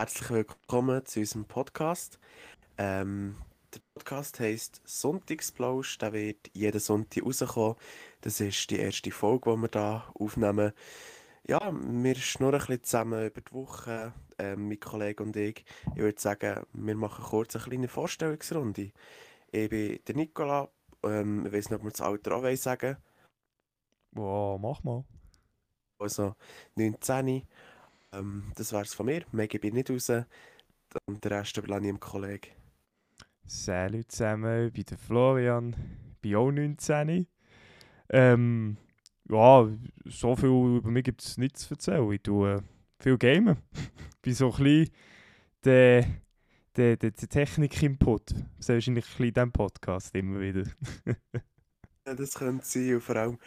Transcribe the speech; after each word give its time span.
Herzlich 0.00 0.30
willkommen 0.30 1.04
zu 1.04 1.20
unserem 1.20 1.44
Podcast. 1.44 2.18
Ähm, 2.78 3.36
der 3.74 3.80
Podcast 3.92 4.40
heisst 4.40 4.80
Sonntagsplausch. 4.86 5.98
Der 5.98 6.14
wird 6.14 6.50
jeden 6.54 6.80
Sonntag 6.80 7.22
rauskommen. 7.22 7.74
Das 8.22 8.40
ist 8.40 8.70
die 8.70 8.78
erste 8.78 9.10
Folge, 9.10 9.50
die 9.50 9.60
wir 9.60 9.68
hier 9.70 10.04
aufnehmen. 10.14 10.72
Ja, 11.46 11.70
wir 11.70 12.14
schnurren 12.14 12.54
ein 12.54 12.66
bisschen 12.66 12.82
zusammen 12.82 13.26
über 13.26 13.42
die 13.42 13.52
Woche, 13.52 14.14
ähm, 14.38 14.68
mein 14.68 14.80
Kollege 14.80 15.22
und 15.22 15.36
ich. 15.36 15.66
Ich 15.94 16.00
würde 16.00 16.18
sagen, 16.18 16.64
wir 16.72 16.96
machen 16.96 17.22
kurz 17.22 17.56
eine 17.56 17.64
kleine 17.66 17.88
Vorstellungsrunde. 17.88 18.92
Ich 19.52 19.68
bin 19.68 19.98
der 20.08 20.16
Nicola. 20.16 20.70
Ähm, 21.02 21.44
ich 21.44 21.52
weiß 21.52 21.68
nicht, 21.68 21.78
ob 21.78 21.84
wir 21.84 21.90
das 21.90 22.00
Alter 22.00 22.36
auch 22.36 22.56
sagen 22.56 22.96
Wow, 24.12 24.58
mach 24.58 24.82
mal. 24.82 25.04
Also 25.98 26.36
19. 26.76 27.46
Ähm, 28.12 28.52
das 28.56 28.72
wäre 28.72 28.82
es 28.82 28.94
von 28.94 29.06
mir. 29.06 29.24
Mehr 29.32 29.48
gebe 29.48 29.68
ich 29.68 29.72
nicht 29.72 29.90
raus. 29.90 30.10
Und 31.06 31.24
den 31.24 31.32
Rest 31.32 31.56
überlasse 31.56 31.82
ich 31.82 31.88
dem 31.88 32.00
Kollegen. 32.00 32.50
Salut 33.44 34.10
zusammen, 34.10 34.66
ich 34.66 34.72
bin 34.72 34.84
der 34.84 34.98
Florian, 34.98 35.76
bin 36.20 36.36
auch 36.36 36.50
19. 36.50 37.26
Ähm, 38.08 38.76
ja, 39.28 39.68
so 40.04 40.36
viel 40.36 40.48
über 40.48 40.90
mich 40.90 41.04
gibt 41.04 41.22
es 41.22 41.36
nicht 41.36 41.56
zu 41.56 41.74
erzählen. 41.74 42.12
Ich 42.12 42.22
tue 42.22 42.56
äh, 42.56 42.62
viel 42.98 43.18
Gamen. 43.18 43.56
bin 44.22 44.34
so 44.34 44.52
ein 44.52 44.62
bisschen 44.62 44.90
der, 45.64 46.06
der, 46.76 46.96
der, 46.96 47.10
der 47.10 47.28
Technik-Input. 47.28 48.30
Das 48.30 48.40
ist 48.58 48.68
wahrscheinlich 48.68 49.04
ein 49.04 49.10
bisschen 49.10 49.26
in 49.26 49.34
diesem 49.34 49.52
Podcast 49.52 50.14
immer 50.14 50.40
wieder. 50.40 50.64
Ja, 52.06 52.14
das 52.14 52.34
könnte 52.34 52.64
sein. 52.64 52.94
Und 52.94 53.02
vor 53.02 53.14
allem 53.14 53.38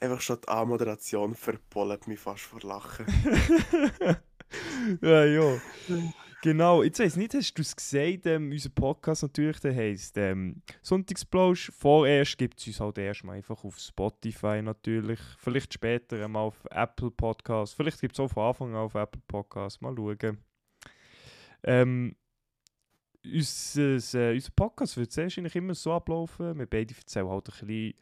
einfach 0.00 0.20
schon 0.20 0.38
die 0.40 0.48
Anmoderation 0.48 1.34
verpollet 1.34 2.06
mich 2.06 2.20
fast 2.20 2.42
vor 2.42 2.60
Lachen. 2.60 3.06
ja, 5.02 5.24
ja. 5.24 5.58
Genau, 6.42 6.82
jetzt 6.82 7.00
weiss 7.00 7.16
nicht, 7.16 7.34
hast 7.34 7.54
du 7.54 7.62
es 7.62 7.74
gesagt, 7.74 8.26
ähm, 8.26 8.50
unser 8.52 8.68
Podcast 8.68 9.22
natürlich, 9.22 9.58
der 9.58 9.74
heisst 9.74 10.16
ähm, 10.16 10.62
Sonntagsplausch. 10.82 11.72
Vorerst 11.76 12.38
gibt 12.38 12.60
es 12.60 12.68
uns 12.68 12.78
halt 12.78 12.98
erstmal 12.98 13.38
einfach 13.38 13.64
auf 13.64 13.78
Spotify 13.78 14.62
natürlich. 14.62 15.18
Vielleicht 15.38 15.74
später 15.74 16.22
einmal 16.24 16.44
auf 16.44 16.64
Apple 16.70 17.10
Podcasts. 17.10 17.74
Vielleicht 17.74 18.00
gibt 18.00 18.14
es 18.14 18.20
auch 18.20 18.28
von 18.28 18.44
Anfang 18.44 18.68
an 18.74 18.82
auf 18.82 18.94
Apple 18.94 19.22
Podcasts. 19.26 19.80
Mal 19.80 19.96
schauen. 19.96 20.38
Ähm, 21.64 22.14
unser, 23.24 24.20
äh, 24.20 24.34
unser 24.34 24.50
Podcast 24.54 24.96
wird 24.98 25.10
sehr 25.10 25.24
wahrscheinlich 25.24 25.56
immer 25.56 25.74
so 25.74 25.92
ablaufen. 25.94 26.56
Wir 26.58 26.66
beide 26.66 26.94
erzählen 26.94 27.28
halt 27.28 27.48
ein 27.48 27.66
bisschen 27.66 27.94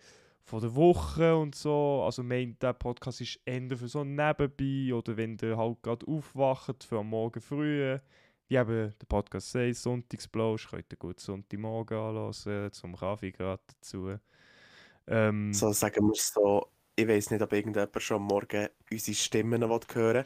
von 0.45 0.61
der 0.61 0.75
Woche 0.75 1.37
und 1.37 1.55
so. 1.55 2.03
Also 2.05 2.23
mein, 2.23 2.59
der 2.61 2.75
Podcast 2.75 3.21
ist 3.21 3.41
eher 3.45 3.77
für 3.77 3.89
so 3.89 4.05
nebenbei 4.05 4.95
oder 4.95 5.17
wenn 5.17 5.37
ihr 5.43 5.57
halt 5.57 5.83
gerade 5.83 6.07
aufwacht 6.07 6.85
für 6.85 6.99
am 6.99 7.09
Morgen 7.09 7.41
früh. 7.41 7.99
Wie 8.49 8.57
eben 8.57 8.93
der 9.01 9.07
Podcast 9.09 9.53
sagt, 9.53 9.77
Sonntagsblausch, 9.77 10.69
könnt 10.69 10.93
ihr 10.93 10.99
gut 10.99 11.19
Sonntagmorgen 11.19 11.97
anhören, 11.97 12.73
zum 12.73 12.95
Kaffee 12.95 13.33
gerade 13.33 13.63
dazu. 13.69 14.19
Ähm, 15.07 15.53
So 15.55 15.73
sagen 15.73 16.07
wir 16.07 16.13
es 16.13 16.33
so. 16.33 16.69
Ich 16.97 17.09
weiß 17.09 17.31
nicht, 17.31 17.43
ob 17.43 17.53
irgendjemand 17.53 18.03
schon 18.03 18.19
am 18.19 18.25
Morgen 18.25 18.69
unsere 18.91 19.15
Stimmen 19.15 19.61
noch 19.61 19.81
hören 19.95 20.25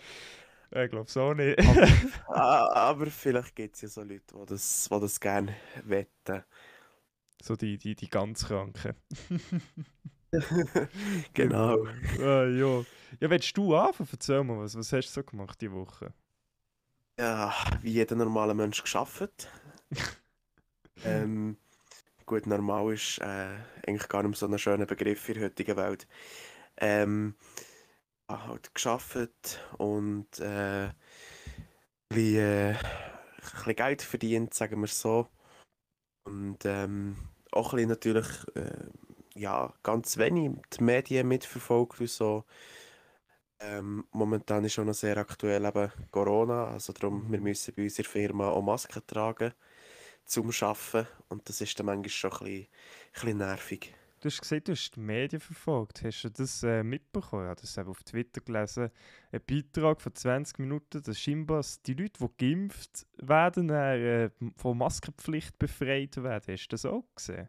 ich 0.71 0.91
glaube 0.91 1.11
so 1.11 1.33
nicht. 1.33 1.59
will. 1.59 1.89
Ah, 2.29 2.69
Aber 2.91 3.07
vielleicht 3.07 3.57
gibt 3.57 3.77
es 3.77 3.83
ja 3.83 3.89
so 3.89 4.03
Leute, 4.03 4.35
die 4.35 4.47
das, 4.47 4.89
die 4.93 5.01
das 5.01 5.19
gerne 5.21 5.55
wetten. 5.85 6.45
so 7.43 7.57
die, 7.57 7.79
die, 7.79 7.95
die 7.95 8.09
ganz 8.09 8.45
Kranken. 8.47 8.95
genau. 11.35 11.85
ah, 12.21 12.45
ja. 12.45 12.85
Ja, 13.21 13.31
willst 13.31 13.57
du 13.57 13.75
anfangen? 13.75 14.09
Erzähl 14.13 14.45
mal, 14.45 14.59
was, 14.59 14.77
was 14.77 14.93
hast 14.93 15.09
du 15.09 15.21
so 15.21 15.25
gemacht 15.25 15.61
diese 15.61 15.73
Woche? 15.73 16.13
Ja, 17.19 17.53
wie 17.83 17.93
jeder 17.93 18.17
normale 18.17 18.55
Mensch 18.55 18.83
geschafft. 18.83 19.49
ähm, 21.05 21.57
gut, 22.27 22.47
normal 22.47 22.93
ist 22.93 23.19
äh, 23.19 23.57
eigentlich 23.87 24.09
gar 24.09 24.23
nicht 24.23 24.39
so 24.39 24.47
ein 24.47 24.59
schöner 24.59 24.87
Begriff 24.87 25.29
in 25.29 25.35
der 25.35 25.45
heutigen 25.45 25.77
Welt. 25.77 26.07
Ähm, 26.77 27.35
halt 28.29 28.75
geschafft 28.75 29.61
und 29.79 30.39
äh, 30.39 30.91
wie, 32.11 32.37
äh, 32.37 32.75
ein 32.75 32.77
bisschen 33.49 33.77
Geld 33.77 34.03
verdient, 34.03 34.55
sagen 34.55 34.81
wir 34.81 34.87
so. 34.87 35.29
Und 36.25 36.65
ähm, 36.65 37.17
auch 37.53 37.73
ein 37.73 37.77
bisschen 37.77 37.89
natürlich, 37.89 38.29
äh, 38.55 38.91
ja, 39.39 39.73
ganz 39.83 40.17
wenig 40.19 40.51
die 40.79 40.85
Medien 40.85 41.29
mitverfolgt 41.29 42.01
und 42.01 42.11
so. 42.11 42.45
Ähm, 43.61 44.05
momentan 44.13 44.65
ist 44.65 44.75
schon 44.75 44.87
noch 44.87 44.95
sehr 44.95 45.17
aktuell 45.17 45.65
eben 45.65 45.91
Corona, 46.13 46.69
also 46.69 46.93
darum, 46.93 47.31
wir 47.31 47.41
müssen 47.41 47.75
bei 47.75 47.85
unserer 47.85 48.07
Firma 48.07 48.49
auch 48.51 48.63
Masken 48.63 49.03
tragen 49.07 49.53
zum 50.25 50.51
Arbeiten 50.61 51.09
und 51.29 51.49
das 51.49 51.61
ist 51.61 51.79
dann 51.79 51.87
manchmal 51.87 52.09
schon 52.09 52.33
ein 52.33 52.39
bisschen, 52.39 52.63
ein 52.63 53.13
bisschen 53.13 53.39
nervig. 53.39 53.95
Du 54.21 54.27
hast 54.27 54.41
gesagt, 54.41 54.67
du 54.67 54.73
hast 54.73 54.97
die 54.97 55.01
Medien 55.01 55.41
verfolgt. 55.41 56.03
Hast 56.03 56.25
du 56.25 56.29
das 56.29 56.65
äh, 56.65 56.83
mitbekommen? 56.83 57.45
Ich 57.45 57.51
habe 57.51 57.61
das 57.61 57.79
auf 57.79 58.03
Twitter 58.03 58.41
gelesen. 58.41 58.91
Ein 59.31 59.41
Beitrag 59.47 60.01
von 60.01 60.13
20 60.13 60.59
Minuten, 60.59 61.03
dass 61.05 61.21
scheinbar 61.21 61.65
die 61.87 61.95
Leute, 61.95 62.27
die 62.27 62.51
geimpft 62.51 63.07
werden, 63.19 63.69
dann, 63.69 64.01
äh, 64.01 64.31
von 64.57 64.77
Maskenpflicht 64.77 65.57
befreit 65.61 66.17
werden. 66.17 66.53
Hast 66.53 66.67
du 66.67 66.71
das 66.71 66.85
auch 66.85 67.05
gesehen? 67.15 67.49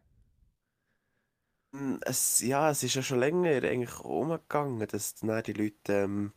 Mm, 1.71 1.97
Es, 2.01 2.41
ja, 2.41 2.69
es 2.71 2.83
ist 2.83 2.95
ja 2.95 3.03
schon 3.03 3.19
länger 3.19 3.49
eigentlich 3.63 3.99
umgegangen, 3.99 4.87
dass 4.87 5.15
dann 5.15 5.43
die 5.43 5.53
Leute 5.53 5.93
ähm, 5.93 6.33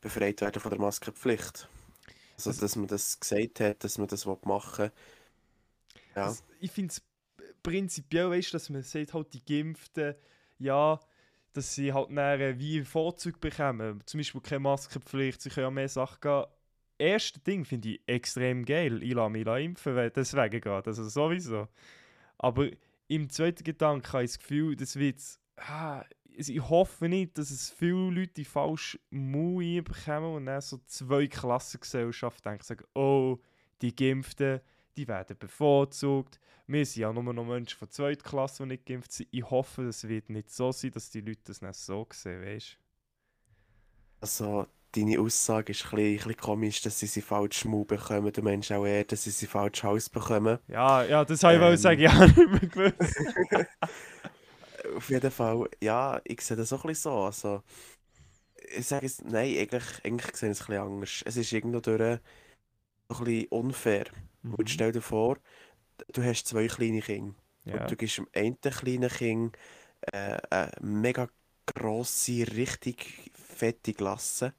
befreit 0.00 0.40
werden 0.40 0.60
von 0.60 0.70
der 0.70 0.80
Maskenpflicht. 0.80 1.68
Also, 2.38 2.50
Also- 2.50 2.60
dass 2.60 2.76
man 2.76 2.88
das 2.88 3.20
gesagt 3.20 3.60
hat, 3.60 3.84
dass 3.84 3.98
man 3.98 4.08
das 4.08 4.26
machen 4.26 4.78
will. 4.78 4.92
Ja. 6.14 6.26
Also, 6.26 6.44
ich 6.60 6.70
finde 6.70 6.92
es 6.92 7.02
prinzipiell, 7.62 8.30
weißt, 8.30 8.54
dass 8.54 8.70
man 8.70 8.82
sagt, 8.82 9.14
halt 9.14 9.34
die 9.34 9.44
Geimpften, 9.44 10.14
ja, 10.58 11.00
dass 11.52 11.74
sie 11.74 11.92
halt 11.92 12.10
äh, 12.10 12.58
wie 12.58 12.84
Vorzug 12.84 13.40
bekommen. 13.40 14.02
Zum 14.06 14.18
Beispiel 14.20 14.40
keine 14.40 14.60
Maskenpflicht, 14.60 15.40
sie 15.42 15.50
können 15.50 15.66
ja 15.66 15.70
mehr 15.70 15.88
Sachen 15.88 16.20
gehen. 16.20 16.44
Erste 16.98 17.40
Ding 17.40 17.64
finde 17.64 17.90
ich 17.90 18.02
extrem 18.06 18.64
geil. 18.64 19.02
Ich 19.02 19.14
lasse 19.14 19.30
mich 19.30 19.46
impfen, 19.46 20.10
deswegen 20.14 20.60
geht. 20.62 20.66
Also 20.88 21.08
sowieso. 21.08 21.68
Aber 22.38 22.68
im 23.08 23.30
zweiten 23.30 23.64
Gedanken 23.64 24.12
habe 24.12 24.24
ich 24.24 24.32
das 24.32 24.38
Gefühl, 24.38 24.76
das 24.76 24.96
wird. 24.96 25.20
Ah, 25.56 26.04
ich 26.38 26.60
hoffe 26.60 27.08
nicht, 27.08 27.38
dass 27.38 27.50
es 27.50 27.70
viele 27.70 28.10
Leute 28.10 28.34
die 28.34 28.44
falsche 28.44 28.98
Mui 29.10 29.80
bekommen 29.80 30.34
und 30.34 30.46
dann 30.46 30.60
so 30.60 30.78
zwei 30.86 31.26
Klassengesellschaften 31.26 32.50
denken, 32.50 32.64
sagen, 32.64 32.84
oh, 32.94 33.38
die 33.80 33.96
Geimpften, 33.96 34.60
die 34.96 35.08
werden 35.08 35.36
bevorzugt. 35.38 36.38
Wir 36.66 36.84
sind 36.84 37.02
ja 37.02 37.12
nur 37.12 37.32
noch 37.32 37.44
Menschen 37.44 37.78
von 37.78 37.90
zweiter 37.90 38.28
Klasse, 38.28 38.64
die 38.64 38.70
nicht 38.70 38.86
geimpft 38.86 39.12
sind. 39.12 39.28
Ich 39.30 39.48
hoffe, 39.48 39.84
es 39.84 40.06
wird 40.08 40.30
nicht 40.30 40.50
so 40.50 40.72
sein, 40.72 40.90
dass 40.90 41.10
die 41.10 41.20
Leute 41.20 41.40
das 41.44 41.62
nicht 41.62 41.76
so 41.76 42.06
sehen, 42.12 42.42
weißt 42.42 42.78
Also, 44.20 44.66
deine 44.96 45.20
Aussage 45.20 45.72
ist 45.72 45.84
ein 45.86 45.90
bisschen, 45.90 46.04
ein 46.06 46.16
bisschen 46.18 46.36
komisch, 46.38 46.82
dass 46.82 46.98
sie 47.00 47.06
sie 47.06 47.22
falsch 47.22 47.58
Schmu 47.60 47.84
bekommen. 47.84 48.32
Du 48.32 48.42
meinst 48.42 48.72
auch 48.72 48.86
eher, 48.86 49.04
dass 49.04 49.24
sie 49.24 49.30
sie 49.30 49.46
falsch 49.46 49.82
Haus 49.84 50.08
bekommen. 50.10 50.58
Ja, 50.68 51.04
ja, 51.04 51.24
das 51.24 51.42
habe 51.44 51.74
ich 51.74 51.80
Ähm. 51.80 51.80
sagen, 51.80 52.12
habe 52.12 52.26
nicht 52.50 52.74
mehr 52.74 52.92
gewusst. 52.92 53.16
Auf 54.96 55.10
jeden 55.10 55.30
Fall, 55.30 55.68
ja, 55.82 56.20
ich 56.24 56.40
sehe 56.40 56.56
das 56.56 56.72
auch 56.72 56.84
ein 56.84 56.88
bisschen 56.88 57.10
so. 57.12 57.18
Also, 57.24 57.62
ich 58.76 58.86
sage 58.86 59.06
es, 59.06 59.22
nein, 59.22 59.56
eigentlich, 59.58 60.04
eigentlich 60.04 60.36
sehe 60.36 60.50
ich 60.50 60.58
es 60.58 60.62
ein 60.62 60.66
bisschen 60.66 60.82
anders. 60.82 61.22
Es 61.24 61.36
ist 61.36 61.52
irgendwo 61.52 61.80
durch 61.80 62.00
ein 62.02 62.20
bisschen 63.08 63.48
unfair. 63.48 64.06
Und 64.56 64.70
Mhm. 64.70 64.70
stell 64.70 64.92
dir 64.92 65.02
vor, 65.02 65.38
du 66.12 66.24
hast 66.24 66.46
zwei 66.48 66.68
kleine 66.68 67.02
Kinder. 67.02 67.34
Ja. 67.64 67.82
Und 67.82 67.90
du 67.90 67.96
gibst 67.96 68.18
dem 68.18 68.28
einen 68.34 68.60
kleinen 68.60 69.10
Kind 69.10 69.56
äh, 70.12 70.38
eine 70.50 70.72
mega 70.82 71.28
grosse, 71.66 72.46
richtig 72.56 73.32
fette 73.34 73.94
Glasse. 73.94 74.54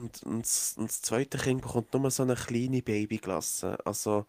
Und, 0.00 0.22
und, 0.22 0.42
das- 0.42 0.74
und 0.78 0.88
das 0.88 1.02
zweite 1.02 1.38
Kind 1.38 1.62
bekommt 1.62 1.92
nur 1.94 2.10
so 2.10 2.22
eine 2.22 2.34
kleine 2.34 2.82
Babyglasse. 2.82 3.78
Also, 3.84 4.26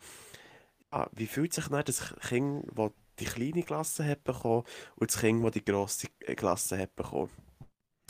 ja, 0.94 1.09
wie 1.13 1.27
fühlt 1.27 1.53
sich 1.53 1.68
das 1.68 2.13
Kind, 2.27 2.65
das 2.75 2.91
die 3.19 3.25
kleine 3.25 3.63
Glasse 3.63 4.06
hat 4.06 4.23
bekommen, 4.23 4.63
und 4.95 5.12
das 5.12 5.19
Kind, 5.19 5.44
das 5.44 5.51
die 5.53 5.63
grosse 5.65 6.07
Glasse 6.35 6.77
hat 6.77 6.95
bekommen? 6.95 7.29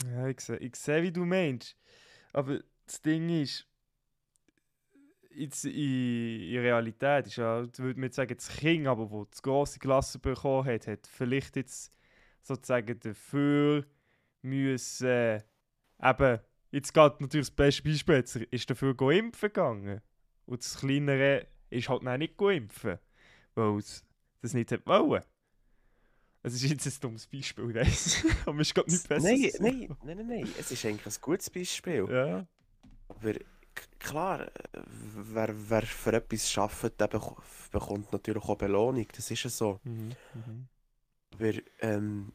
Ja, 0.04 0.26
ich 0.28 0.40
sehe, 0.40 0.56
ich 0.58 0.76
sehe, 0.76 1.02
wie 1.02 1.12
du 1.12 1.24
meinst. 1.24 1.76
Aber 2.32 2.60
das 2.86 3.02
Ding 3.02 3.28
ist, 3.42 3.66
jetzt 5.30 5.64
in, 5.64 5.72
in 5.74 6.58
Realität 6.60 7.26
ist 7.26 7.36
ja, 7.36 7.66
würde 7.78 8.00
jetzt 8.02 8.16
sagen, 8.16 8.34
das 8.36 8.48
Kind, 8.48 8.86
aber 8.86 9.10
wo 9.10 9.24
das 9.24 9.42
grosse 9.42 9.78
Klasse 9.78 10.18
bekommen 10.18 10.66
hat, 10.68 10.86
hat 10.86 11.06
vielleicht 11.06 11.56
jetzt 11.56 11.92
sozusagen 12.42 12.98
dafür 13.00 13.86
müssen, 14.42 15.06
äh, 15.06 15.42
eben, 16.02 16.40
jetzt 16.72 16.92
geht 16.92 17.20
natürlich 17.20 17.46
das 17.48 17.54
beste 17.54 17.82
Beispiel, 17.84 18.16
jetzt 18.16 18.36
ist 18.36 18.68
dafür 18.70 18.94
go 18.94 19.10
impfen 19.10 19.48
gegangen. 19.48 20.00
Und 20.46 20.60
das 20.64 20.76
Kleinere 20.78 21.46
ist 21.70 21.88
halt 21.88 22.04
dann 22.04 22.18
nicht 22.18 22.36
go 22.36 22.50
impfen, 22.50 22.98
weil 23.54 23.78
es 23.78 24.04
das 24.40 24.54
nicht 24.54 24.72
hat 24.72 24.84
wollen. 24.86 25.22
Es 26.42 26.54
ist 26.54 26.62
jetzt 26.64 26.86
ein 26.86 26.92
dummes 27.00 27.26
Beispiel, 27.28 27.70
ich 27.70 27.74
weiss. 27.76 28.24
aber 28.46 28.60
es 28.60 28.68
ist 28.68 28.74
gerade 28.74 28.90
nicht 28.90 29.08
besser. 29.08 29.28
Nein, 29.28 29.50
nein, 29.60 29.96
nein, 30.02 30.16
nein, 30.16 30.26
nein, 30.26 30.54
es 30.58 30.72
ist 30.72 30.84
eigentlich 30.84 31.06
ein 31.16 31.20
gutes 31.20 31.48
Beispiel. 31.50 32.06
Ja. 32.10 32.46
Aber 33.08 33.34
klar, 34.00 34.50
wer, 34.72 35.54
wer 35.70 35.82
für 35.82 36.12
etwas 36.14 36.58
arbeitet, 36.58 37.00
der 37.00 37.10
bek- 37.10 37.36
bekommt 37.70 38.12
natürlich 38.12 38.42
auch 38.42 38.56
Belohnung, 38.58 39.06
das 39.14 39.30
ist 39.30 39.44
ja 39.44 39.50
so. 39.50 39.78
Mhm. 39.84 40.10
Mhm. 40.34 40.68
Aber 41.34 41.52
ähm, 41.80 42.32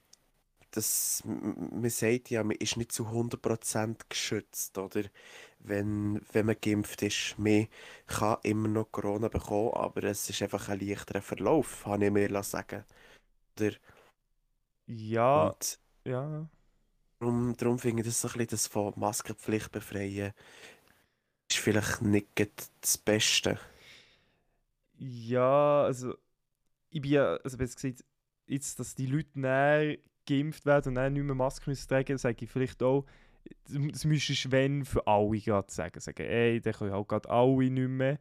das, 0.71 1.23
man 1.25 1.89
sagt 1.89 2.29
ja, 2.29 2.43
man 2.43 2.57
ist 2.57 2.77
nicht 2.77 2.91
zu 2.91 3.09
100% 3.11 4.05
geschützt, 4.09 4.77
oder? 4.77 5.03
Wenn, 5.59 6.21
wenn 6.33 6.45
man 6.45 6.55
geimpft 6.61 7.01
ist. 7.03 7.35
Man 7.39 7.67
kann 8.07 8.37
immer 8.43 8.67
noch 8.69 8.91
Corona 8.91 9.27
bekommen, 9.29 9.73
aber 9.73 10.03
es 10.05 10.29
ist 10.29 10.41
einfach 10.41 10.69
ein 10.69 10.79
leichterer 10.79 11.21
Verlauf, 11.21 11.85
habe 11.85 12.05
ich 12.05 12.11
mir 12.11 12.43
sagen 12.43 12.85
Oder? 13.59 13.73
Ja, 14.87 15.55
Und 15.55 15.79
ja. 16.05 16.49
darum, 17.19 17.55
darum 17.57 17.77
finde 17.79 18.01
ich 18.01 18.07
das 18.07 18.21
so 18.21 18.27
ein 18.27 18.33
bisschen 18.33 18.47
das 18.49 18.67
von 18.67 18.93
Maskenpflicht 18.97 19.71
befreien, 19.71 20.33
ist 21.49 21.59
vielleicht 21.59 22.01
nicht 22.01 22.27
das 22.81 22.97
Beste. 22.97 23.59
Ja, 24.97 25.83
also 25.83 26.15
ich 26.91 27.01
bin 27.01 27.11
ja, 27.11 27.37
also 27.37 27.57
besser 27.57 27.75
gesagt, 27.75 28.05
jetzt, 28.47 28.79
dass 28.79 28.95
die 28.95 29.07
Leute 29.07 29.39
näher 29.39 29.99
geimpft 30.27 30.65
werden 30.65 30.89
und 30.89 30.95
dann 30.95 31.13
nicht 31.13 31.24
mehr 31.24 31.35
Maske 31.35 31.69
müssen 31.69 31.88
tragen, 31.88 32.18
sage 32.18 32.45
ich 32.45 32.51
vielleicht 32.51 32.83
auch, 32.83 33.06
das 33.69 34.06
müsstest 34.06 34.45
du 34.45 34.51
wenn 34.51 34.85
für 34.85 35.06
alle 35.07 35.39
gerade 35.39 35.71
sagen. 35.71 36.00
Sagen, 36.00 36.24
ey, 36.27 36.59
dann 36.59 36.74
können 36.74 36.91
halt 36.91 37.07
gerade 37.07 37.29
alle 37.29 37.69
nicht 37.69 37.88
mehr. 37.88 38.19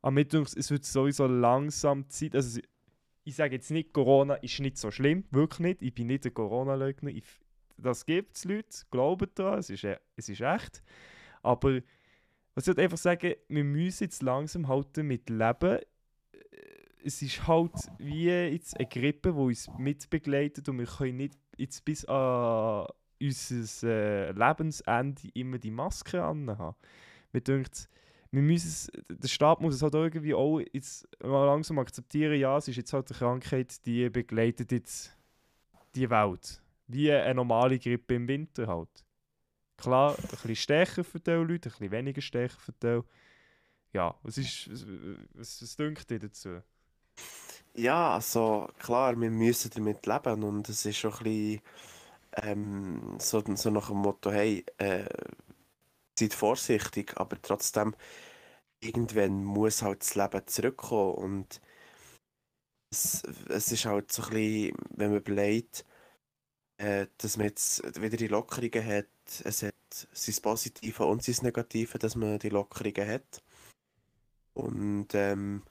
Aber 0.00 0.12
mir 0.12 0.26
es 0.32 0.70
wird 0.70 0.84
sowieso 0.84 1.26
langsam 1.26 2.08
Zeit, 2.08 2.34
also 2.34 2.60
ich 3.24 3.36
sage 3.36 3.54
jetzt 3.54 3.70
nicht, 3.70 3.92
Corona 3.92 4.34
ist 4.34 4.58
nicht 4.60 4.78
so 4.78 4.90
schlimm, 4.90 5.24
wirklich 5.30 5.60
nicht. 5.60 5.82
Ich 5.82 5.94
bin 5.94 6.08
nicht 6.08 6.26
ein 6.26 6.34
Corona-Leugner. 6.34 7.12
Das 7.76 8.04
gibt 8.04 8.36
es, 8.36 8.44
Leute, 8.44 8.68
glauben 8.90 9.28
daran, 9.34 9.60
es 9.60 9.70
ist, 9.70 9.84
e- 9.84 9.98
es 10.16 10.28
ist 10.28 10.40
echt. 10.40 10.82
Aber 11.42 11.80
was 12.54 12.64
ich 12.64 12.68
halt 12.68 12.80
einfach 12.80 12.98
sagen, 12.98 13.34
wir 13.48 13.64
müssen 13.64 14.04
jetzt 14.04 14.22
langsam 14.22 14.68
halt 14.68 14.88
damit 14.96 15.30
leben. 15.30 15.78
Es 17.04 17.20
ist 17.22 17.46
halt 17.46 17.72
wie 17.98 18.26
jetzt 18.26 18.76
eine 18.76 18.88
Grippe, 18.88 19.32
die 19.32 19.38
uns 19.38 19.68
mitbegleitet 19.78 20.68
und 20.68 20.78
wir 20.78 20.86
können 20.86 21.16
nicht 21.16 21.38
jetzt 21.56 21.84
bis 21.84 22.04
an 22.04 22.86
unser 23.20 23.88
äh, 23.88 24.32
Lebensende 24.32 25.22
immer 25.34 25.58
die 25.58 25.70
Maske 25.70 26.22
anhaben. 26.22 26.76
Mir 27.32 27.42
wir 28.32 28.42
müssen 28.42 28.90
der 29.10 29.28
Staat 29.28 29.60
muss 29.60 29.74
es 29.74 29.82
halt 29.82 29.94
irgendwie 29.94 30.34
auch 30.34 30.58
jetzt 30.72 31.06
mal 31.22 31.44
langsam 31.44 31.78
akzeptieren, 31.78 32.38
ja, 32.40 32.56
es 32.56 32.66
ist 32.66 32.76
jetzt 32.76 32.92
halt 32.92 33.10
eine 33.10 33.18
Krankheit, 33.18 33.84
die 33.84 34.08
begleitet 34.08 34.72
jetzt 34.72 35.14
die 35.94 36.08
Welt. 36.08 36.62
Wie 36.86 37.12
eine 37.12 37.34
normale 37.34 37.78
Grippe 37.78 38.14
im 38.14 38.26
Winter 38.26 38.66
halt. 38.66 39.04
Klar, 39.76 40.16
ein 40.18 40.28
bisschen 40.28 40.56
stärker 40.56 41.04
für 41.04 41.20
die 41.20 41.30
Leute, 41.30 41.68
ein 41.68 41.72
bisschen 41.72 41.90
weniger 41.90 42.22
stärker 42.22 42.58
für 42.58 42.72
die. 42.72 43.00
Ja, 43.92 44.14
was 44.22 44.38
ist, 44.38 44.70
was, 44.70 44.86
was, 45.34 45.62
was 45.62 45.76
denkt 45.76 46.10
ihr 46.10 46.18
dazu? 46.18 46.62
Ja, 47.74 48.14
also 48.14 48.68
klar, 48.78 49.18
wir 49.18 49.30
müssen 49.30 49.70
damit 49.74 50.04
leben 50.06 50.42
und 50.44 50.68
es 50.68 50.84
ist 50.84 50.98
schon 50.98 51.12
ein 51.14 51.22
bisschen 51.24 51.60
ähm, 52.42 53.18
so, 53.20 53.42
so 53.56 53.70
nach 53.70 53.88
dem 53.88 53.98
Motto, 53.98 54.30
hey, 54.32 54.64
äh, 54.78 55.04
seid 56.18 56.32
vorsichtig, 56.34 57.12
aber 57.18 57.40
trotzdem, 57.42 57.94
irgendwann 58.80 59.44
muss 59.44 59.82
halt 59.82 60.02
das 60.02 60.14
Leben 60.16 60.46
zurückkommen 60.46 61.14
und 61.16 61.60
es, 62.90 63.22
es 63.48 63.72
ist 63.72 63.84
halt 63.86 64.12
so 64.12 64.22
ein 64.24 64.30
bisschen, 64.30 64.76
wenn 64.90 65.10
man 65.10 65.18
überlegt, 65.20 65.84
äh, 66.78 67.06
dass 67.18 67.36
man 67.36 67.46
jetzt 67.48 68.00
wieder 68.02 68.16
die 68.16 68.28
Lockerungen 68.28 68.86
hat, 68.86 69.06
es 69.44 69.62
hat 69.62 69.74
sein 70.12 70.36
Positive 70.42 71.06
und 71.06 71.22
sein 71.24 71.36
Negative, 71.42 71.98
dass 71.98 72.16
man 72.16 72.38
die 72.38 72.50
Lockerungen 72.50 73.08
hat. 73.08 73.42
Und 74.54 75.08
ähm, 75.14 75.62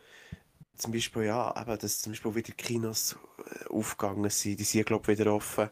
zum 0.81 0.92
Beispiel, 0.92 1.24
ja, 1.24 1.54
eben, 1.62 1.78
dass 1.78 2.01
zum 2.01 2.12
Beispiel 2.12 2.36
wieder 2.36 2.54
Kinos 2.54 3.16
äh, 3.38 3.68
aufgegangen 3.69 4.30
sind, 4.30 4.60
die 4.60 4.63
sind, 4.63 4.86
glaube 4.88 5.12
ich, 5.12 5.19
wieder 5.19 5.33
offen. 5.33 5.69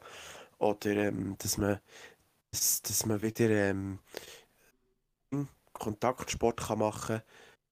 Oder 0.59 0.91
ähm, 0.91 1.35
dass 1.39 1.57
man, 1.57 1.79
dass, 2.51 2.81
dass 2.81 3.06
man 3.06 3.21
wieder 3.21 3.50
ähm, 3.50 4.00
Kontaktsport 5.73 6.57
kann 6.59 6.79
machen 6.79 7.17
kann. 7.17 7.23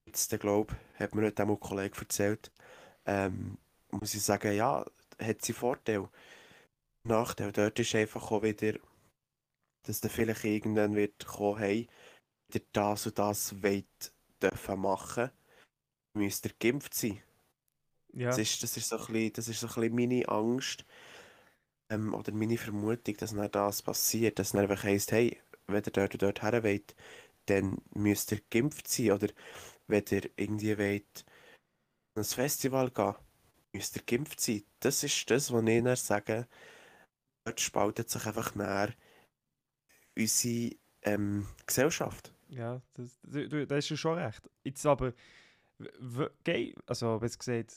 Jetzt, 0.06 0.30
glaube 0.39 0.75
ich, 0.94 1.00
hat 1.00 1.13
mir 1.13 1.25
heute 1.28 1.44
auch 1.44 1.50
ein 1.50 1.60
Kollege 1.60 2.00
erzählt. 2.00 2.51
Ähm, 3.06 3.57
muss 3.92 4.13
ich 4.13 4.24
sagen, 4.24 4.56
ja, 4.56 4.86
hat 5.22 5.42
sie 5.44 5.54
Vorteile. 5.54 6.10
Nachteil 7.04 7.51
dort 7.51 7.80
ist 7.80 7.95
einfach 7.95 8.31
auch 8.31 8.44
wieder, 8.44 8.74
dass 9.84 10.01
dann 10.01 10.12
vielleicht 10.12 10.44
irgendwann 10.44 10.95
wird 10.95 11.25
kommen, 11.25 11.60
hey, 11.60 11.88
ihr 12.54 12.62
das 12.74 13.07
und 13.07 13.19
das 13.19 13.62
wollt 13.62 14.13
dürfen 14.42 14.80
machen, 14.80 15.31
müsst 16.13 16.45
ihr 16.45 16.54
geimpft 16.60 16.94
sein. 16.94 17.22
Ja, 18.13 18.30
Das 18.30 18.38
ist, 18.39 18.62
das 18.63 18.77
ist 18.77 18.89
so 18.89 18.98
ein 18.98 19.06
bisschen, 19.07 19.33
das 19.33 19.48
ist 19.48 19.59
so 19.59 19.68
ein 19.68 19.74
bisschen 19.74 19.95
meine 19.95 20.27
Angst 20.30 20.86
ähm, 21.89 22.13
oder 22.13 22.31
meine 22.33 22.57
Vermutung, 22.57 23.15
dass 23.18 23.33
dann 23.33 23.51
das 23.51 23.81
passiert, 23.81 24.39
dass 24.39 24.51
dann 24.51 24.62
einfach 24.62 24.83
heisst, 24.83 25.12
hey, 25.12 25.39
wenn 25.68 25.83
ihr 25.83 25.92
dort 25.92 26.13
und 26.13 26.21
dort 26.21 26.42
her 26.42 26.63
wollt, 26.63 26.95
dann 27.48 27.77
müsst 27.94 28.31
ihr 28.31 28.42
geimpft 28.50 28.88
sein 28.88 29.12
oder 29.12 29.27
wenn 29.88 30.04
ihr 30.12 30.30
irgendwie 30.36 30.77
wollt, 30.77 31.25
an 32.15 32.24
ein 32.24 32.25
Festival 32.25 32.92
gehen, 32.92 33.15
müsst 33.74 33.95
ihr 33.95 34.04
geimpft 34.06 34.42
sein. 34.42 34.63
Das 34.80 35.03
ist 35.03 35.30
das, 35.31 35.51
was 35.51 35.63
ich 35.65 35.83
dann 35.83 35.95
sage, 35.95 36.48
dort 37.45 37.62
spaltet 37.62 38.10
sich 38.10 38.25
einfach 38.25 38.56
näher 38.56 38.94
unsere 40.18 40.75
ähm, 41.03 41.48
Gesellschaft. 41.65 42.33
ja, 42.50 42.81
das, 42.94 43.19
du, 43.24 43.48
du, 43.48 43.68
das 43.68 43.80
ist 43.86 43.89
ja 43.89 43.98
schon 43.98 44.18
recht. 44.18 44.50
Jetzt 44.63 44.86
aber, 44.86 45.13
geh, 46.44 46.74
also, 46.86 47.19
besser 47.19 47.38
gesagt, 47.38 47.75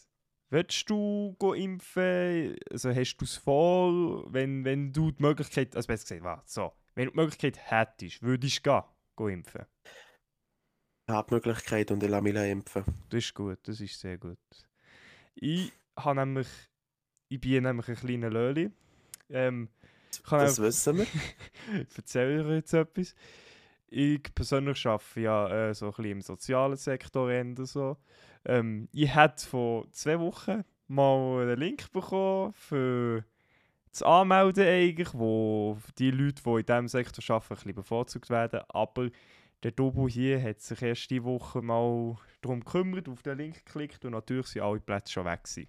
willst 0.51 0.91
du 0.91 1.37
impfen? 1.55 2.57
Also, 2.71 2.95
hast 2.95 3.17
du 3.17 3.25
es 3.25 3.37
vor, 3.37 4.33
wenn, 4.33 4.65
wenn 4.65 4.93
du 4.93 5.11
die 5.13 5.23
Möglichkeit, 5.23 5.77
also 5.77 5.87
besser 5.87 6.05
gesagt, 6.05 6.23
warte, 6.25 6.51
so, 6.51 6.73
wenn 6.95 7.07
du 7.07 7.11
die 7.13 7.17
Möglichkeit 7.17 7.59
hättest, 7.71 8.23
würdest 8.23 8.59
du 8.59 8.71
gehen, 8.71 8.83
go 9.17 9.29
impfen? 9.29 9.65
Ich 11.09 11.15
habe 11.15 11.29
die 11.29 11.35
Möglichkeit 11.35 11.91
und 11.91 12.03
ich 12.03 12.09
lasse 12.09 12.23
mich 12.23 12.35
impfen. 12.37 12.85
Das 13.09 13.25
ist 13.25 13.35
gut, 13.35 13.59
das 13.65 13.81
ist 13.81 13.99
sehr 13.99 14.19
gut. 14.19 14.39
Ich 15.35 15.73
habe 15.97 16.21
nämlich, 16.21 16.49
ich 17.29 17.41
bin 17.41 17.65
nämlich 17.65 17.89
ein 17.89 17.97
kleiner 17.97 18.31
Löli. 18.31 18.71
Ähm, 19.29 19.69
ich 20.13 20.23
Das 20.31 20.61
wissen 20.61 20.99
wir. 20.99 21.07
erzähle 21.97 22.45
euch 22.45 22.55
jetzt 22.57 22.75
etwas. 22.75 23.15
Ich 23.89 24.23
persönlich 24.35 24.87
arbeite 24.87 25.21
ja 25.21 25.69
äh, 25.71 25.75
so 25.75 25.87
ein 25.87 25.91
bisschen 25.93 26.05
im 26.13 26.21
sozialen 26.21 26.77
Sektor 26.77 27.31
so. 27.67 27.97
Ähm, 28.45 28.89
ich 28.93 29.15
hätte 29.15 29.47
vor 29.47 29.91
zwei 29.93 30.19
Wochen 30.19 30.65
mal 30.89 31.43
einen 31.43 31.59
Link 31.59 31.91
bekommen 31.93 32.53
für 32.53 33.25
das 33.91 34.03
Anmelden 34.03 34.67
eigentlich, 34.67 35.15
wo 35.15 35.79
die 35.99 36.11
Leute, 36.11 36.43
die 36.43 36.51
in 36.51 36.67
diesem 36.67 36.89
Sektor 36.89 37.35
arbeiten, 37.35 37.53
ein 37.53 37.57
bisschen 37.57 37.75
bevorzugt 37.75 38.31
werden. 38.31 38.61
Aber 38.69 39.11
der 39.63 39.73
Dobo 39.73 40.09
hier 40.09 40.43
hat 40.43 40.61
sich 40.61 40.83
erst 40.83 41.11
diese 41.11 41.25
Woche 41.25 41.61
mal 41.61 42.17
darum 42.41 42.61
gekümmert, 42.61 43.09
auf 43.09 43.23
den 43.23 43.39
Link 43.39 43.65
geklickt 43.65 44.05
und 44.05 44.13
natürlich 44.13 44.47
sind 44.47 44.63
alle 44.63 44.81
Plätze 44.81 45.13
schon 45.13 45.27
weg 45.27 45.41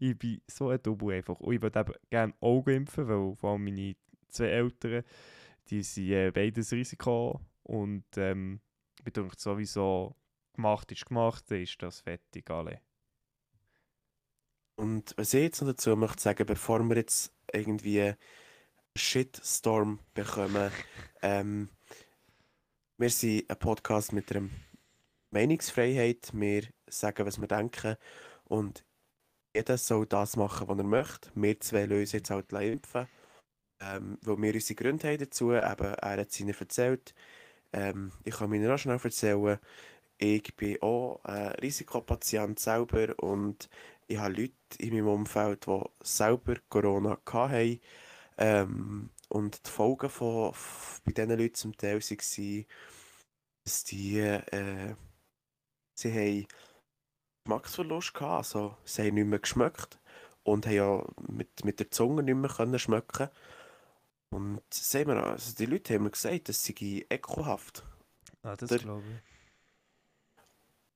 ich 0.00 0.18
bin 0.18 0.40
so 0.46 0.70
ein 0.70 0.82
Dobo 0.82 1.10
einfach. 1.10 1.38
Und 1.40 1.54
ich 1.54 1.62
würde 1.62 1.84
gerne 2.10 2.34
auch 2.40 2.66
impfen, 2.66 3.08
weil 3.08 3.34
vor 3.36 3.52
allem 3.52 3.64
meine 3.64 3.94
zwei 4.28 4.46
Eltern, 4.46 5.04
die 5.68 5.82
sind 5.82 6.10
äh, 6.10 6.30
beides 6.30 6.72
Risiko 6.72 7.40
und 7.62 8.04
ähm, 8.16 8.60
ich 9.04 9.12
denke 9.12 9.34
sowieso, 9.38 10.16
gemacht 10.54 10.90
ist 10.92 11.06
gemacht, 11.06 11.44
dann 11.50 11.62
ist 11.62 11.82
das 11.82 12.00
fertig, 12.00 12.50
alle. 12.50 12.80
Und 14.76 15.14
was 15.16 15.34
ich 15.34 15.42
jetzt 15.42 15.60
noch 15.60 15.68
dazu 15.68 15.94
möchte 15.96 16.22
sagen, 16.22 16.46
bevor 16.46 16.82
wir 16.82 16.96
jetzt 16.96 17.32
irgendwie 17.52 18.14
Shitstorm 18.96 20.00
bekommen, 20.14 20.70
ähm, 21.22 21.68
wir 22.96 23.10
sind 23.10 23.50
ein 23.50 23.58
Podcast 23.58 24.12
mit 24.12 24.34
einer 24.34 24.48
Meinungsfreiheit. 25.30 26.30
Wir 26.32 26.62
sagen, 26.88 27.26
was 27.26 27.40
wir 27.40 27.48
denken. 27.48 27.96
Und 28.44 28.84
jeder 29.54 29.78
soll 29.78 30.06
das 30.06 30.36
machen, 30.36 30.68
was 30.68 30.78
er 30.78 30.84
möchte. 30.84 31.30
Wir 31.34 31.60
zwei 31.60 31.86
lösen 31.86 32.16
jetzt 32.16 32.30
halt 32.30 32.52
impfen. 32.52 33.08
Ähm, 33.80 34.18
weil 34.22 34.42
wir 34.42 34.54
unsere 34.54 34.74
Gründe 34.76 35.08
haben 35.08 35.18
dazu. 35.18 35.52
Eben, 35.52 35.94
er 35.94 36.20
hat 36.20 36.32
seine 36.32 36.54
erzählt. 36.58 37.14
Ähm, 37.72 38.12
ich 38.22 38.34
kann 38.36 38.50
mir 38.50 38.72
auch 38.72 38.78
schnell 38.78 39.00
erzählen. 39.02 39.58
Ich 40.24 40.56
bin 40.56 40.80
auch 40.80 41.20
ein 41.24 41.48
Risikopatient 41.60 42.58
selber 42.58 43.14
und 43.18 43.68
ich 44.06 44.16
habe 44.16 44.32
Leute 44.32 44.54
in 44.78 44.94
meinem 44.94 45.08
Umfeld, 45.08 45.66
die 45.66 45.82
selber 46.02 46.54
Corona 46.70 47.18
hatten. 47.30 47.80
Ähm, 48.38 49.10
und 49.28 49.66
die 49.66 49.70
Folgen 49.70 50.08
von, 50.08 50.54
bei 51.04 51.12
diesen 51.12 51.38
Leuten 51.38 51.54
zum 51.54 51.76
Teil 51.76 52.00
waren, 52.00 52.66
dass 53.64 53.84
die, 53.84 54.18
äh, 54.18 54.94
sie 55.94 56.12
haben 56.12 56.46
Geschmacksverlust 57.44 58.14
gehabt, 58.14 58.36
also 58.38 58.78
sie 58.86 59.02
haben 59.02 59.14
nicht 59.16 59.26
mehr 59.26 59.38
geschmeckt 59.40 59.98
und 60.42 60.64
haben 60.66 60.74
ja 60.74 61.04
mit, 61.28 61.66
mit 61.66 61.80
der 61.80 61.90
Zunge 61.90 62.22
nicht 62.22 62.34
mehr 62.34 62.50
können 62.50 62.78
schmecken. 62.78 63.28
Und 64.30 64.62
sehen 64.72 65.06
wir, 65.08 65.22
also 65.22 65.54
die 65.54 65.66
Leute 65.66 65.94
haben 65.94 66.04
mir 66.04 66.10
gesagt, 66.10 66.48
das 66.48 66.64
sei 66.64 67.04
ekelhaft. 67.10 67.84
Ah, 68.42 68.56
das 68.56 68.72
Oder? 68.72 68.78
glaube 68.78 69.04
ich. 69.12 69.33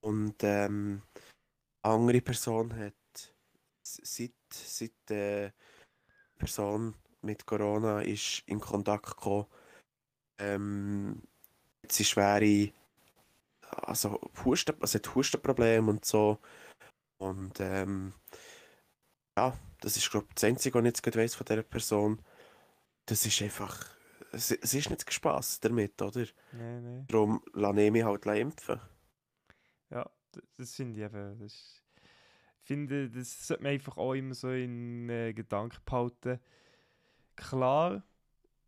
Und 0.01 0.37
ähm, 0.43 1.03
eine 1.83 1.95
andere 1.95 2.21
Person 2.21 2.75
hat 2.77 2.95
seit, 3.83 4.33
seit 4.51 4.93
die 5.09 5.51
Person 6.39 6.95
mit 7.23 7.47
Corona 7.47 8.01
ist 8.01 8.43
in 8.47 8.61
Kontakt 8.61 9.07
gekommen, 9.07 9.47
ähm, 10.39 11.23
hat 11.83 11.93
sie 11.93 12.05
schwere, 12.05 12.73
also 13.61 14.21
Husten, 14.45 14.77
also 14.81 14.99
hat 14.99 15.15
Hustenprobleme 15.15 15.91
und 15.91 16.05
so. 16.05 16.39
Und 17.19 17.59
ähm, 17.61 18.15
ja, 19.37 19.57
das 19.81 19.97
ist 19.97 20.11
glaube 20.11 20.27
ich 20.29 20.35
das 20.35 20.45
Einzige, 20.45 20.79
was 20.79 20.87
ich 20.89 21.05
jetzt 21.05 21.17
weiss 21.17 21.35
von 21.35 21.47
dieser 21.47 21.63
Person. 21.63 22.23
Das 23.07 23.25
ist 23.27 23.43
einfach, 23.43 23.87
es, 24.33 24.51
es 24.51 24.75
ist 24.75 24.91
nicht 24.91 25.13
Spaß 25.13 25.61
damit, 25.61 26.01
oder? 26.01 26.27
Nein, 26.53 26.83
nein. 26.83 27.07
Darum 27.09 27.43
lasse 27.53 27.81
ich 27.81 27.91
mich 27.91 28.05
halt 28.05 28.27
impfen. 28.27 28.81
Das 30.57 30.75
finde 30.75 31.01
ich 31.01 31.07
eben. 31.07 31.43
Ich 31.45 31.83
finde, 32.65 33.09
das 33.11 33.47
sollte 33.47 33.63
man 33.63 33.73
einfach 33.73 33.97
auch 33.97 34.15
immer 34.15 34.35
so 34.35 34.51
in 34.51 35.09
äh, 35.09 35.33
Gedanken 35.33 35.79
behalten. 35.85 36.39
Klar, 37.37 38.03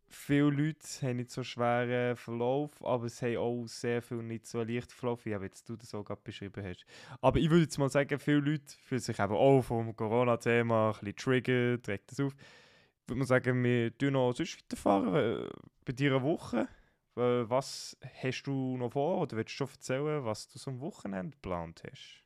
viele 0.07 0.49
Leute 0.49 0.87
haben 1.01 1.17
nicht 1.17 1.31
so 1.31 1.43
schweren 1.43 2.15
Verlauf, 2.15 2.83
aber 2.83 3.05
es 3.05 3.21
haben 3.21 3.37
auch 3.37 3.65
sehr 3.67 4.01
viele 4.01 4.23
nicht 4.23 4.45
so 4.47 4.59
einen 4.59 4.73
leichten 4.73 4.93
Verlauf, 4.93 5.25
wie 5.25 5.31
jetzt 5.31 5.69
du 5.69 5.75
das 5.75 5.93
auch 5.93 6.03
gerade 6.03 6.21
beschrieben 6.23 6.63
hast. 6.65 6.85
Aber 7.21 7.39
ich 7.39 7.49
würde 7.49 7.63
jetzt 7.63 7.77
mal 7.77 7.89
sagen, 7.89 8.19
viele 8.19 8.39
Leute 8.39 8.75
fühlen 8.85 9.01
sich 9.01 9.19
eben 9.19 9.33
auch 9.33 9.61
vom 9.61 9.95
Corona-Thema 9.95 10.89
ein 10.89 10.93
bisschen 10.99 11.15
triggert, 11.17 11.85
trägt 11.85 12.11
das 12.11 12.19
auf. 12.21 12.33
Ich 12.33 13.09
würde 13.09 13.19
mal 13.19 13.25
sagen, 13.25 13.63
wir 13.63 13.97
tun 13.97 14.13
noch 14.13 14.33
sonst 14.33 14.57
weiterfahren. 14.59 15.45
äh, 15.45 15.49
Bei 15.85 15.93
dir 15.93 16.15
eine 16.15 16.23
Woche. 16.23 16.67
Was 17.15 17.95
hast 18.21 18.43
du 18.43 18.75
noch 18.77 18.91
vor 18.91 19.21
oder 19.21 19.37
willst 19.37 19.51
du 19.53 19.55
schon 19.65 19.69
erzählen, 19.69 20.25
was 20.25 20.49
du 20.49 20.59
am 20.69 20.81
Wochenende 20.81 21.31
geplant 21.37 21.83
hast? 21.89 22.25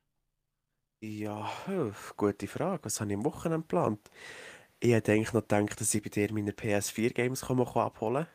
Ja, 1.01 1.49
gute 2.17 2.47
Frage. 2.47 2.83
Was 2.85 2.99
habe 2.99 3.11
ich 3.11 3.17
am 3.17 3.23
Wochenende 3.25 3.61
geplant? 3.63 3.99
Ich 4.81 4.91
hätte 4.93 5.13
eigentlich 5.13 5.33
noch 5.33 5.41
gedacht, 5.47 5.79
dass 5.81 5.93
ich 5.95 6.03
bei 6.03 6.09
dir 6.09 6.31
meine 6.33 6.53
PS4-Games 6.53 7.43
abholen 7.43 8.27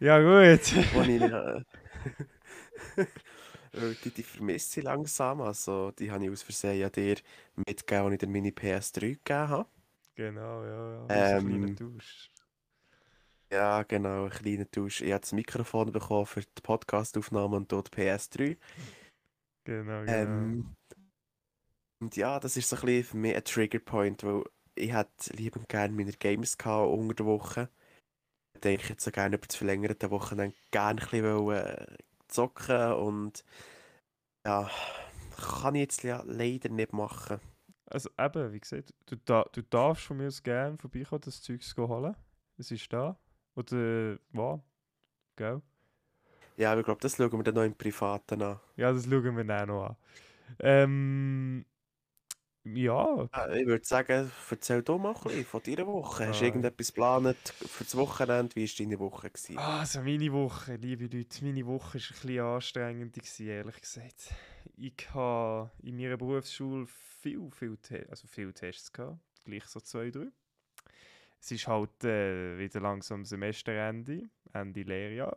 Ja, 0.00 0.18
gut. 0.20 0.72
kann. 0.90 1.06
Die, 1.06 1.24
ich, 1.26 1.32
äh, 1.32 1.62
die, 4.04 4.12
die 4.12 4.22
vermisse 4.22 4.80
ich 4.80 4.84
langsam. 4.84 5.40
Also, 5.40 5.90
die 5.92 6.10
habe 6.10 6.24
ich 6.24 6.30
aus 6.30 6.42
Versehen 6.42 6.80
ja 6.80 6.90
dir 6.90 7.16
mitgegeben, 7.56 8.04
als 8.06 8.14
ich 8.14 8.18
dir 8.20 8.28
meine 8.28 8.52
PS3 8.52 9.08
gegeben 9.12 9.48
habe. 9.48 9.68
genau, 10.14 10.64
ja, 10.64 10.90
ja. 10.92 11.06
Ähm. 11.08 11.80
Ja, 13.50 13.82
genau, 13.84 14.24
ein 14.24 14.30
kleiner 14.30 14.70
Tausch. 14.70 15.00
Ich 15.02 15.12
habe 15.12 15.20
das 15.20 15.32
Mikrofon 15.32 15.92
bekommen 15.92 16.26
für 16.26 16.40
die 16.40 16.62
Podcastaufnahme 16.62 17.56
und 17.56 17.70
dort 17.70 17.96
die 17.96 18.02
PS3. 18.02 18.56
Genau, 19.64 20.04
genau. 20.04 20.12
Ähm, 20.12 20.74
und 22.00 22.16
ja, 22.16 22.40
das 22.40 22.56
ist 22.56 22.68
so 22.68 22.76
ein 22.76 22.82
bisschen 22.82 23.04
für 23.04 23.16
mich 23.16 23.36
ein 23.36 23.44
Triggerpoint, 23.44 24.24
weil 24.24 24.44
ich 24.74 24.92
hätte 24.92 25.32
lieber 25.34 25.60
gerne 25.68 25.94
meine 25.94 26.12
Games 26.12 26.58
gehabt 26.58 26.90
unter 26.90 27.14
der 27.14 27.26
Woche. 27.26 27.68
Ich 28.54 28.60
denke 28.60 28.88
jetzt 28.90 29.04
so 29.04 29.10
gerne 29.10 29.36
über 29.36 29.46
das 29.46 29.56
verlängerte 29.56 30.10
Wochenende 30.10 30.56
gerne 30.70 31.00
ein 31.00 31.08
bisschen 31.08 31.24
wollen, 31.24 31.66
äh, 31.66 31.86
zocken 32.28 32.92
und 32.94 33.44
ja, 34.46 34.70
kann 35.36 35.74
ich 35.74 35.80
jetzt 35.82 36.02
leider 36.02 36.68
nicht 36.68 36.92
machen. 36.92 37.40
Also 37.86 38.10
eben, 38.18 38.52
wie 38.52 38.60
gesagt, 38.60 38.94
du, 39.06 39.16
da, 39.24 39.44
du 39.52 39.62
darfst 39.62 40.04
von 40.04 40.16
mir 40.16 40.28
aus 40.28 40.42
gerne 40.42 40.76
vorbeikommen, 40.78 41.22
das 41.24 41.42
Zeug 41.42 41.62
zu 41.62 41.88
holen. 41.88 42.16
Es 42.58 42.70
ist 42.70 42.92
da. 42.92 43.18
Oder 43.56 44.18
wo? 44.32 44.62
Gell? 45.36 45.62
Ja, 46.56 46.72
aber 46.72 46.80
ich 46.80 46.84
glaube, 46.86 47.00
das 47.00 47.16
schauen 47.16 47.32
wir 47.32 47.42
dann 47.42 47.54
noch 47.54 47.64
im 47.64 47.74
Privaten 47.74 48.42
an. 48.42 48.60
Ja, 48.76 48.92
das 48.92 49.04
schauen 49.04 49.36
wir 49.36 49.44
dann 49.44 49.50
auch 49.50 49.66
noch 49.66 49.86
an. 49.88 49.96
Ähm, 50.60 51.66
ja, 52.64 53.28
ich 53.54 53.66
würde 53.66 53.84
sagen, 53.84 54.30
erzähl 54.50 54.82
doch 54.82 54.98
mal 54.98 55.14
ein 55.14 55.22
bisschen 55.22 55.44
von 55.44 55.62
deiner 55.62 55.86
Woche. 55.86 56.26
Hast 56.26 56.40
du 56.40 56.44
Ah. 56.44 56.48
irgendetwas 56.48 56.88
geplant 56.88 57.36
für 57.36 57.84
das 57.84 57.96
Wochenende? 57.96 58.56
Wie 58.56 58.66
war 58.68 58.74
deine 58.78 58.98
Woche? 58.98 59.30
Gewesen? 59.30 59.56
Also 59.58 60.00
meine 60.02 60.32
Woche, 60.32 60.76
liebe 60.76 61.04
Leute, 61.06 61.44
meine 61.44 61.66
Woche 61.66 61.94
war 61.98 62.00
ein 62.00 62.14
bisschen 62.22 62.40
anstrengend, 62.40 63.14
gewesen, 63.14 63.46
ehrlich 63.46 63.80
gesagt. 63.80 64.34
Ich 64.76 65.14
hatte 65.14 65.70
in 65.82 65.96
meiner 65.96 66.16
Berufsschule 66.16 66.86
viel, 66.86 67.50
viel, 67.50 67.76
Te 67.78 68.06
also 68.10 68.26
viel 68.26 68.52
Tests, 68.52 68.92
gehabt, 68.92 69.18
gleich 69.44 69.64
so 69.64 69.80
zwei, 69.80 70.10
drei. 70.10 70.28
Es 71.40 71.50
ist 71.50 71.66
halt 71.66 72.04
äh, 72.04 72.58
wieder 72.58 72.80
langsam 72.80 73.24
Semesterende, 73.24 74.28
Ende 74.52 74.82
Lehrjahr. 74.82 75.36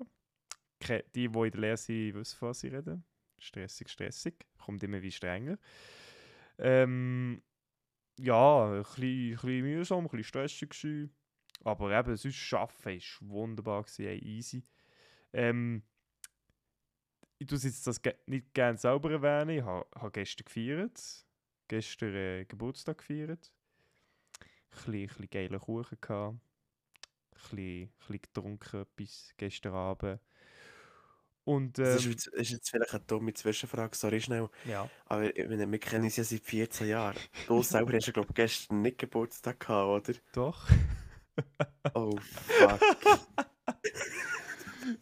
Die, 0.88 1.03
die 1.13 1.25
in 1.25 1.51
der 1.51 1.62
Lehre 1.62 1.77
sind, 1.77 2.15
wissen, 2.15 2.38
von 2.38 2.50
was 2.50 2.63
ich 2.63 2.74
rede. 2.74 3.03
Stressig, 3.38 3.89
stressig. 3.89 4.46
Kommt 4.58 4.84
immer 4.84 5.01
wie 5.01 5.12
strenger. 5.12 5.58
Ähm, 6.58 7.41
ja, 8.20 8.72
ein 8.72 8.84
bisschen, 8.84 9.03
ein 9.03 9.36
bisschen 9.36 9.62
mühsam, 9.62 10.00
ein 10.00 10.03
bisschen 10.03 10.24
stressig 10.24 10.70
gewesen. 10.70 11.13
Aber 11.63 11.91
eben, 11.98 12.15
sonst 12.15 12.53
arbeiten 12.53 12.86
war 12.86 13.29
wunderbar, 13.29 13.84
gewesen, 13.84 14.06
ey, 14.06 14.20
easy. 14.20 14.63
Ähm, 15.34 15.84
ich 17.38 17.48
tue 17.48 17.58
jetzt 17.58 17.88
das 17.88 18.01
nicht 18.25 18.53
gerne 18.53 18.77
selber 18.77 19.12
erwähnen. 19.12 19.58
Ich 19.58 19.63
habe 19.63 19.88
ha 19.96 20.10
gestern 20.10 20.46
gefeiert. 20.46 21.25
Gestern 21.68 22.15
äh, 22.15 22.46
Geburtstag 22.46 22.98
gefeiert. 22.98 23.51
Bisschen, 24.71 25.07
bisschen 25.07 25.29
geilen 25.29 25.59
Kuchen 25.59 25.97
gehabt. 25.99 26.38
Ein 27.51 27.89
bisschen, 27.97 28.21
getrunken, 28.21 28.81
etwas 28.81 29.33
gestern 29.38 29.73
Abend. 29.73 30.19
Und 31.45 31.79
Das 31.79 32.05
ist, 32.05 32.27
ähm, 32.27 32.41
ist 32.41 32.51
jetzt 32.51 32.69
vielleicht 32.69 32.93
eine 32.93 33.03
dumme 33.05 33.33
Zwischenfrage, 33.33 33.95
sorry 33.95 34.21
schnell. 34.21 34.49
ja, 34.65 34.88
Aber 35.05 35.21
meine, 35.21 35.71
wir 35.71 35.79
kennen 35.79 36.03
uns 36.03 36.15
ja 36.17 36.23
seit 36.23 36.43
14 36.43 36.88
Jahren. 36.88 37.17
Du 37.47 37.63
selber 37.63 37.93
hast 37.93 38.05
ja, 38.05 38.13
glaube 38.13 38.27
ich, 38.29 38.35
gestern 38.35 38.81
nicht 38.83 38.99
Geburtstag 38.99 39.59
gehabt, 39.59 40.09
oder? 40.09 40.19
doch. 40.33 40.67
Oh, 41.93 42.17
fuck. 42.19 42.81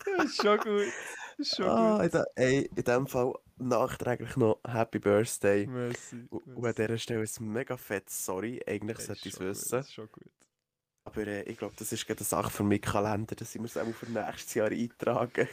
das 0.05 0.25
ist 0.25 0.39
schon 0.39 0.59
gut. 0.59 0.93
Ist 1.39 1.55
schon 1.55 1.65
ah, 1.65 1.95
in, 1.95 2.11
gut. 2.11 2.13
de, 2.13 2.23
ey, 2.35 2.69
in 2.75 2.83
dem 2.83 3.07
Fall 3.07 3.33
nachträglich 3.57 4.35
noch 4.37 4.59
Happy 4.67 4.99
Birthday. 4.99 5.67
Merci. 5.67 6.25
Und 6.29 6.55
und 6.55 6.65
an 6.65 6.75
dieser 6.75 6.97
Stelle 6.97 7.23
ein 7.23 7.51
mega 7.53 7.77
fett 7.77 8.09
Sorry. 8.09 8.61
Eigentlich 8.67 8.97
Das 8.97 9.05
sollte 9.07 9.21
ist 9.21 9.25
ich 9.27 9.33
es 9.33 9.39
gut, 9.39 9.47
wissen. 9.47 9.71
Das 9.71 9.87
ist 9.87 9.93
schon 9.93 10.11
gut. 10.11 10.31
Aber 11.05 11.25
äh, 11.25 11.43
ich 11.43 11.57
glaube, 11.57 11.73
das 11.77 11.91
ist 11.93 12.05
gerade 12.05 12.19
eine 12.19 12.25
Sache 12.25 12.51
für 12.51 12.63
meinen 12.63 12.81
Kalender, 12.81 13.33
dass 13.33 13.55
ich 13.55 13.61
mir 13.61 13.67
es 13.67 13.77
auch 13.77 13.93
für 13.93 14.11
nächstes 14.11 14.53
Jahr 14.55 14.69
eintragen. 14.71 15.47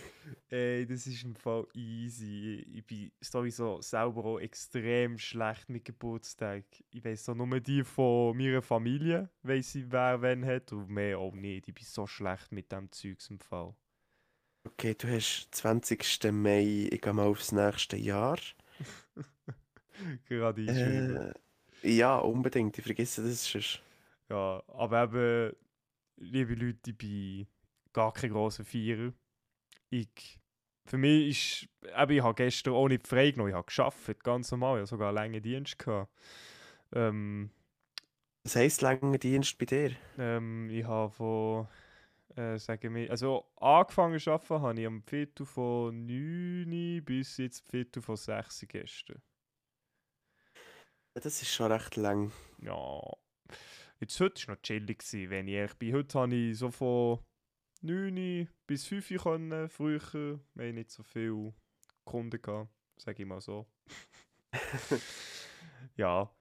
Ey, 0.48 0.84
das 0.84 1.06
ist 1.06 1.22
im 1.22 1.36
Fall 1.36 1.66
easy. 1.74 2.66
Ich 2.72 2.84
bin 2.84 3.12
sowieso 3.20 3.80
selber 3.80 4.24
auch 4.24 4.40
extrem 4.40 5.16
schlecht 5.16 5.68
mit 5.68 5.84
Geburtstag. 5.84 6.64
Ich 6.90 7.04
weiß 7.04 7.28
auch 7.28 7.34
nur 7.36 7.60
die 7.60 7.84
von 7.84 8.36
meiner 8.36 8.62
Familie, 8.62 9.30
weiss 9.42 9.76
ich, 9.76 9.84
wer 9.90 10.20
wen 10.22 10.44
hat 10.44 10.72
und 10.72 10.88
mehr 10.88 11.18
auch 11.18 11.34
nicht. 11.34 11.68
Ich 11.68 11.74
bin 11.74 11.84
so 11.84 12.06
schlecht 12.06 12.50
mit 12.50 12.72
dem 12.72 12.90
Zeugs 12.90 13.30
im 13.30 13.38
Fall. 13.38 13.76
Okay, 14.66 14.94
du 14.94 15.08
hast 15.08 15.48
20. 15.54 16.30
Mai, 16.32 16.88
ich 16.90 17.00
gehe 17.00 17.12
mal 17.14 17.26
aufs 17.26 17.52
nächste 17.52 17.96
Jahr. 17.96 18.38
Gerade 20.28 20.62
einschreiben. 20.62 21.18
Äh, 21.18 21.32
ja, 21.82 22.18
unbedingt. 22.18 22.78
Ich 22.78 22.84
vergesse 22.84 23.22
das 23.22 23.44
sonst. 23.50 23.82
Ja, 24.30 24.62
aber 24.68 25.04
eben, 25.04 25.56
liebe 26.16 26.54
Leute, 26.54 26.90
ich 26.90 26.98
bin 26.98 27.46
gar 27.92 28.12
kein 28.12 28.30
grosser 28.30 28.64
Vierer. 28.64 29.12
Ich, 29.90 30.40
für 30.86 30.98
mich 30.98 31.28
ist, 31.82 31.90
eben, 31.96 32.12
ich 32.12 32.22
habe 32.22 32.34
gestern 32.34 32.74
auch 32.74 32.88
nicht 32.88 33.08
frei 33.08 33.32
genommen, 33.32 33.50
ich 33.50 33.56
habe 33.56 33.72
gearbeitet, 33.74 34.24
ganz 34.24 34.50
normal, 34.50 34.76
ich 34.78 34.80
habe 34.80 34.86
sogar 34.88 35.08
einen 35.10 35.16
langen 35.16 35.42
Dienst 35.42 35.78
gehabt. 35.78 36.12
Ähm, 36.92 37.50
Was 38.44 38.56
heisst 38.56 38.80
langer 38.80 39.18
Dienst 39.18 39.58
bei 39.58 39.66
dir? 39.66 39.96
ähm, 40.18 40.68
ich 40.70 40.84
habe 40.84 41.10
von, 41.12 41.68
äh, 42.36 42.58
sagen 42.58 42.94
wir, 42.94 43.10
also 43.10 43.46
angefangen 43.56 44.18
zu 44.18 44.32
arbeiten 44.32 44.60
habe 44.62 44.80
ich 44.80 44.86
am 44.86 45.02
Viertel 45.02 45.46
von 45.46 46.06
9 46.06 47.04
bis 47.04 47.36
jetzt 47.36 47.68
Viertel 47.70 48.02
von 48.02 48.16
6 48.16 48.66
gestern. 48.68 49.22
Das 51.14 51.26
ist 51.26 51.54
schon 51.54 51.70
recht 51.70 51.96
lang. 51.96 52.32
Ja, 52.58 53.00
jetzt 54.00 54.18
heute 54.18 54.48
war 54.48 54.54
noch 54.56 54.62
chillig, 54.62 55.00
wenn 55.12 55.46
ich 55.46 55.54
ehrlich 55.54 55.74
bin. 55.74 55.94
Heute 55.94 56.18
habe 56.18 56.34
ich 56.34 56.58
so 56.58 56.70
von 56.70 57.20
9 57.82 58.48
bis 58.66 58.86
5 58.86 59.10
Uhr 59.12 59.18
können, 59.18 59.68
früher. 59.68 60.40
Wir 60.54 60.66
haben 60.66 60.74
nicht 60.74 60.90
so 60.90 61.02
viele 61.02 61.54
Kunden 62.04 62.42
gehabt, 62.42 62.70
sage 62.96 63.22
ich 63.22 63.28
mal 63.28 63.40
so. 63.40 63.66
ja, 65.96 66.34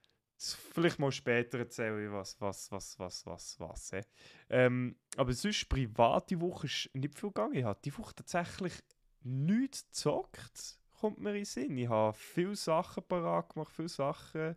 vielleicht 0.52 1.00
mal 1.00 1.12
später 1.12 1.60
erzähle 1.60 2.06
ich 2.06 2.12
was, 2.12 2.40
was, 2.42 2.72
was, 2.72 3.00
was, 3.00 3.26
was, 3.26 3.60
was. 3.60 3.94
eh. 3.94 4.02
Ähm, 4.50 4.96
aber 5.16 5.34
sonst, 5.34 5.70
private 5.70 6.40
Woche 6.42 6.68
ist 6.68 6.90
nicht 6.94 7.18
viel 7.18 7.30
gegangen. 7.30 7.56
Ich 7.56 7.64
habe 7.64 7.80
die 7.84 7.98
Woche 7.98 8.16
tatsächlich 8.16 8.74
nichts 9.22 9.86
gezockt, 9.86 10.80
kommt 11.00 11.20
mir 11.20 11.36
in 11.36 11.46
Sinn. 11.46 11.78
Ich 11.78 11.90
habe 11.90 12.18
viele 12.18 12.56
Sachen 12.56 13.04
parat 13.08 13.54
gemacht, 13.54 13.72
viele 13.74 13.90
Sachen 13.90 14.56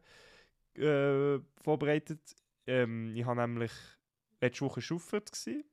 äh, 0.75 1.39
vorbereitet. 1.63 2.35
Ähm, 2.67 3.15
ich 3.15 3.25
habe 3.25 3.41
nämlich 3.41 3.73
letzte 4.41 4.65
Woche 4.65 4.81
gsi. 4.81 5.65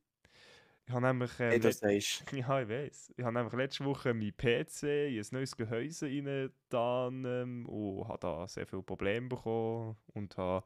Ich 0.86 0.94
habe 0.94 1.06
nämlich... 1.08 1.32
Hey, 1.48 1.56
Ähm, 1.56 1.62
du 1.62 1.70
let- 1.70 1.72
sagst, 1.72 2.26
ja, 2.32 2.62
ich 2.62 2.70
weiß. 2.70 3.14
Ich 3.18 3.24
habe 3.24 3.34
nämlich 3.34 3.54
letzte 3.54 3.86
Woche 3.86 4.14
mein 4.14 4.36
PC 4.36 5.08
in 5.18 5.22
ein 5.22 5.28
neues 5.32 5.56
Gehäuse 5.56 6.06
reingetan 6.08 7.26
ähm, 7.26 7.66
und 7.68 8.08
habe 8.08 8.20
da 8.20 8.48
sehr 8.48 8.68
viele 8.68 8.84
Probleme 8.84 9.30
bekommen 9.30 9.98
und 10.08 10.38
habe 10.38 10.66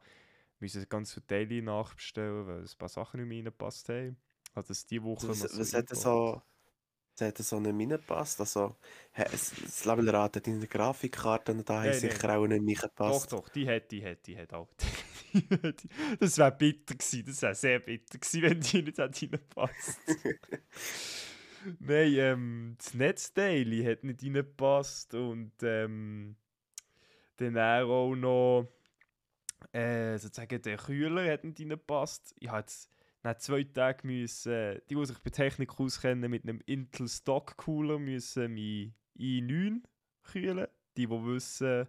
müssen 0.60 0.88
ganz 0.88 1.14
viele 1.14 1.26
Teile 1.26 1.62
nachbestellen, 1.62 2.46
weil 2.46 2.62
ein 2.62 2.78
paar 2.78 2.88
Sachen 2.88 3.20
nicht 3.20 3.28
mehr 3.28 3.38
reingepasst 3.38 3.88
haben. 3.90 4.16
Das 4.54 4.86
diese 4.86 5.04
Woche 5.04 5.38
was, 5.40 5.44
was 5.58 5.74
hat 5.74 5.88
eingebaut. 5.90 5.94
so, 5.94 6.42
was 7.20 7.28
hat 7.28 7.38
so 7.38 7.60
nicht 7.60 7.74
reingepasst? 7.74 8.40
Also, 8.40 8.76
das 9.14 9.84
Levelrad 9.84 10.36
hat 10.36 10.46
deine 10.46 10.66
Grafikkarten 10.66 11.64
da 11.64 11.82
haben 11.82 11.90
Nein, 11.90 11.98
sicher 11.98 12.36
auch 12.36 12.46
nicht 12.46 12.82
Doch, 12.82 12.82
reingepasst. 12.84 13.32
doch, 13.32 13.48
die 13.48 13.66
hätte, 13.66 13.88
die 13.88 14.02
hätte, 14.02 14.22
die 14.24 14.36
hätte 14.36 14.56
auch. 14.56 14.68
Das 16.20 16.38
wäre 16.38 16.52
bitter 16.52 16.94
gewesen, 16.94 17.24
das 17.26 17.42
wäre 17.42 17.54
sehr 17.54 17.78
bitter 17.80 18.18
gewesen, 18.18 18.42
wenn 18.42 18.60
die 18.60 18.82
nicht 18.82 18.98
reingepasst. 18.98 20.00
Nein, 21.80 22.14
ähm, 22.14 22.74
das 22.78 22.94
Netzteil 22.94 23.84
hat 23.86 24.04
nicht 24.04 24.22
reingepasst 24.22 25.14
und 25.14 25.52
ähm, 25.62 26.36
dann 27.36 27.58
auch 27.58 28.14
noch, 28.14 28.68
äh, 29.72 30.16
sozusagen 30.18 30.62
der 30.62 30.76
Kühler 30.78 31.30
hat 31.30 31.44
nicht 31.44 31.60
reingepasst. 31.60 32.34
Ich 32.38 32.48
habe 32.48 32.60
jetzt 32.60 32.90
nach 33.22 33.36
zwei 33.38 33.64
Tagen 33.64 34.08
müssen, 34.08 34.80
die, 34.88 34.94
die 34.94 35.06
sich 35.06 35.18
bei 35.18 35.30
Technik 35.30 35.78
auskennen, 35.78 36.30
mit 36.30 36.44
einem 36.44 36.60
Intel 36.66 37.08
Stock 37.08 37.56
Cooler 37.56 37.98
müssen 37.98 38.54
mein 38.54 38.94
i9 39.18 39.82
kühlen. 40.22 40.66
Die, 40.96 41.06
die 41.06 41.10
wissen, 41.10 41.86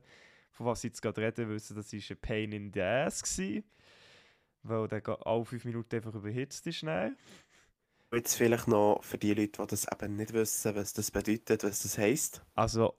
von 0.51 0.65
was 0.65 0.83
ich 0.83 0.89
jetzt 0.89 1.01
gerade 1.01 1.21
rede, 1.21 1.49
wissen, 1.49 1.75
das 1.75 1.93
war 1.93 1.99
ein 1.99 2.17
Pain 2.21 2.51
in 2.51 2.73
the 2.73 2.81
Ass. 2.81 3.23
Gewesen, 3.23 3.63
weil 4.63 4.87
der 4.87 5.25
alle 5.25 5.45
fünf 5.45 5.65
Minuten 5.65 5.95
einfach 5.95 6.15
überhitzt 6.15 6.65
ist. 6.67 6.77
Schnell. 6.77 7.15
Jetzt 8.11 8.35
vielleicht 8.35 8.67
noch 8.67 9.03
für 9.03 9.19
die 9.19 9.33
Leute, 9.33 9.61
die 9.61 9.67
das 9.67 9.85
eben 9.91 10.15
nicht 10.15 10.33
wissen, 10.33 10.75
was 10.75 10.93
das 10.93 11.11
bedeutet, 11.11 11.63
was 11.63 11.83
das 11.83 11.97
heisst. 11.97 12.41
Also, 12.55 12.95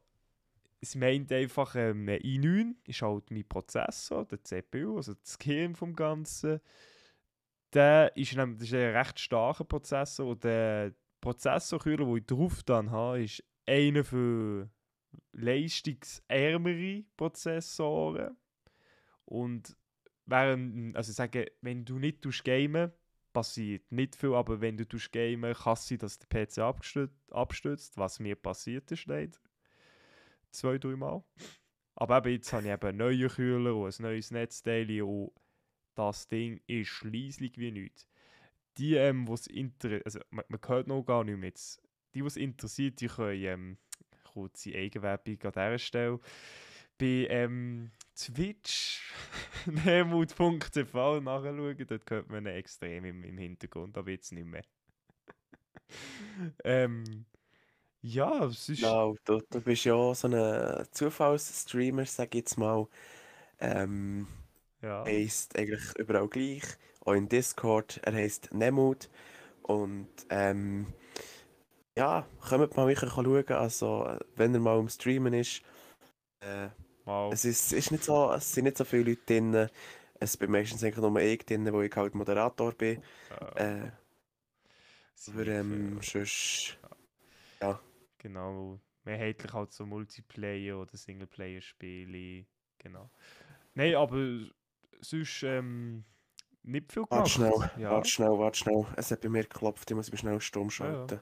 es 0.81 0.95
meint 0.95 1.33
einfach, 1.33 1.75
ähm, 1.75 2.09
ein 2.09 2.21
i9 2.21 2.75
ist 2.87 3.03
halt 3.03 3.31
mein 3.31 3.47
Prozessor, 3.47 4.25
der 4.25 4.43
CPU, 4.45 4.97
also 4.97 5.15
das 5.15 5.39
Gehirn 5.39 5.75
vom 5.75 5.95
Ganzen. 5.95 6.61
Der 7.73 8.17
ist, 8.17 8.37
nämlich, 8.37 8.59
das 8.59 8.69
ist 8.69 8.75
ein 8.75 8.97
recht 8.97 9.21
starker 9.21 9.65
Prozessor 9.65 10.27
und 10.27 10.45
der 10.45 10.93
Prozessorkühler, 11.21 12.05
den 12.05 12.17
ich 12.17 12.27
drauf 12.27 12.63
dann 12.65 12.91
habe, 12.91 13.23
ist 13.23 13.45
einer 13.67 14.05
für 14.05 14.69
leistungsärmere 15.33 17.05
Prozessoren. 17.17 18.37
Und 19.25 19.77
während, 20.27 20.97
also 20.97 21.11
ich 21.11 21.17
sage, 21.17 21.53
wenn 21.61 21.85
du 21.85 21.99
nicht 21.99 22.23
gamen, 22.45 22.93
passiert 23.33 23.91
nicht 23.93 24.17
viel, 24.17 24.35
aber 24.35 24.61
wenn 24.61 24.77
du 24.77 24.85
gamen, 25.13 25.55
kann 25.55 25.77
sein, 25.77 25.99
dass 25.99 26.19
der 26.19 26.47
PC 26.47 26.59
abgestürzt, 26.59 27.33
abstürzt, 27.33 27.97
was 27.97 28.19
mir 28.19 28.35
passiert 28.35 28.91
ist 28.91 29.07
leider. 29.07 29.39
Zwei, 30.51 30.79
drei 30.79 30.97
Mal. 30.97 31.23
Aber 31.95 32.19
eben 32.19 32.33
jetzt 32.33 32.53
habe 32.53 32.67
ich 32.67 32.73
eben 32.73 32.89
einen 32.89 32.99
neuen 32.99 33.29
Kühler 33.29 33.77
und 33.77 34.01
ein 34.01 34.03
neues 34.03 34.31
Netzteil 34.33 35.03
und 35.03 35.33
das 35.95 36.29
Ding 36.29 36.61
ist 36.67 36.89
schliesslich 36.89 37.59
wie 37.59 37.71
nichts. 37.71 38.07
Die, 38.79 38.95
ähm, 38.95 39.29
was 39.29 39.49
also 40.05 40.21
man, 40.31 40.45
man 40.49 40.61
hört 40.67 40.87
noch 40.87 41.03
gar 41.03 41.25
nicht 41.25 41.39
mehr. 41.39 41.53
Die, 42.15 42.25
was 42.25 42.37
interessiert, 42.37 43.01
die 43.01 43.09
können 43.09 43.45
ähm, 43.45 43.79
kurze 44.33 44.75
Eigenwerbung 44.75 45.39
an 45.43 45.53
dieser 45.53 45.79
Stelle 45.79 46.21
bei 46.99 47.27
ähm, 47.31 47.91
Twitch 48.15 49.03
nemut.tv 49.67 51.21
nachschauen. 51.21 51.87
Dort 51.87 52.11
hört 52.11 52.29
man 52.29 52.47
extrem 52.47 53.05
im, 53.05 53.25
im 53.25 53.39
Hintergrund, 53.39 53.97
aber 53.97 54.11
jetzt 54.11 54.33
nicht 54.33 54.47
mehr. 54.47 54.65
ähm, 56.65 57.25
ja, 58.03 58.45
es 58.47 58.69
ist... 58.69 58.81
Genau, 58.81 59.17
du, 59.25 59.41
du 59.51 59.61
bist 59.61 59.85
ja 59.85 60.15
so 60.15 60.29
ein 60.29 60.87
Zufallsstreamer, 60.91 62.07
sag 62.07 62.35
ich 62.35 62.41
jetzt 62.41 62.59
mal. 62.59 62.87
Ähm, 63.59 64.27
Ja. 64.83 65.05
heisst 65.05 65.59
eigentlich 65.59 65.97
überall 65.99 66.29
gleich. 66.29 66.63
Auch 67.05 67.15
in 67.15 67.29
Discord, 67.29 68.01
er 68.05 68.15
heisst 68.15 68.53
Nemut. 68.55 69.09
Und 69.63 70.09
ähm, 70.31 70.87
ja, 71.97 72.27
kommt 72.49 72.77
mal 72.77 72.87
wirklich 72.89 73.13
schauen. 73.13 73.45
Also, 73.49 74.19
wenn 74.37 74.55
er 74.55 74.61
mal 74.61 74.79
am 74.79 74.89
Streamen 74.89 75.35
ist, 75.35 75.63
äh, 76.41 76.69
Wow. 77.05 77.33
es, 77.33 77.45
ist, 77.45 77.73
ist 77.73 77.91
nicht 77.93 78.05
so, 78.05 78.33
es 78.33 78.53
sind 78.53 78.65
nicht 78.65 78.79
so 78.79 78.85
viele 78.85 79.11
Leute 79.11 79.23
drin. 79.27 79.69
Es 80.21 80.37
bin 80.37 80.51
meistens 80.51 80.85
eigentlich 80.85 80.99
nur 80.99 81.21
ich 81.21 81.45
drin, 81.47 81.73
wo 81.73 81.83
ich 81.83 81.95
halt 81.97 82.15
Moderator 82.15 82.73
bin. 82.73 83.03
Äh, 83.31 83.45
Äh, 83.57 83.91
aber 85.29 85.47
ähm, 85.47 86.01
sonst, 86.03 86.79
Genau. 88.19 88.79
Mehrheitlich 89.05 89.53
halt 89.53 89.73
so 89.73 89.85
Multiplayer- 89.87 90.81
oder 90.81 90.97
Singleplayer-Spiele. 90.97 92.45
Genau. 92.79 93.11
Nein, 93.75 93.95
aber 93.95 94.51
sonst 95.01 95.43
ähm, 95.43 96.05
nicht 96.63 96.93
viel 96.93 97.05
warte 97.09 97.31
schnell, 97.31 97.53
gemacht. 97.53 97.79
Ja. 97.79 97.91
warte 97.91 98.09
schnell, 98.09 98.39
warte 98.39 98.59
schnell. 98.59 98.87
Es 98.97 99.11
hat 99.11 99.21
bei 99.21 99.29
mir 99.29 99.43
geklopft, 99.43 99.91
ich 99.91 99.97
muss 99.97 100.11
mich 100.11 100.21
schnell 100.21 100.41
stumm 100.41 100.65
Ja, 100.65 100.69
ja. 100.69 100.71
schalten. 100.71 101.21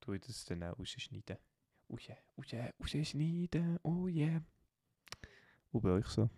Tu 0.00 0.12
ich 0.12 0.20
das 0.22 0.44
dann 0.46 0.62
auch 0.64 0.78
rausschneiden. 0.78 1.36
Oh 1.88 1.96
yeah, 1.96 2.16
oh 2.36 2.42
yeah, 2.52 2.70
rausschneiden, 2.80 3.78
oh 3.82 4.06
yeah. 4.08 4.42
Und 5.72 5.82
bei 5.82 5.90
euch 5.90 6.06
so? 6.06 6.28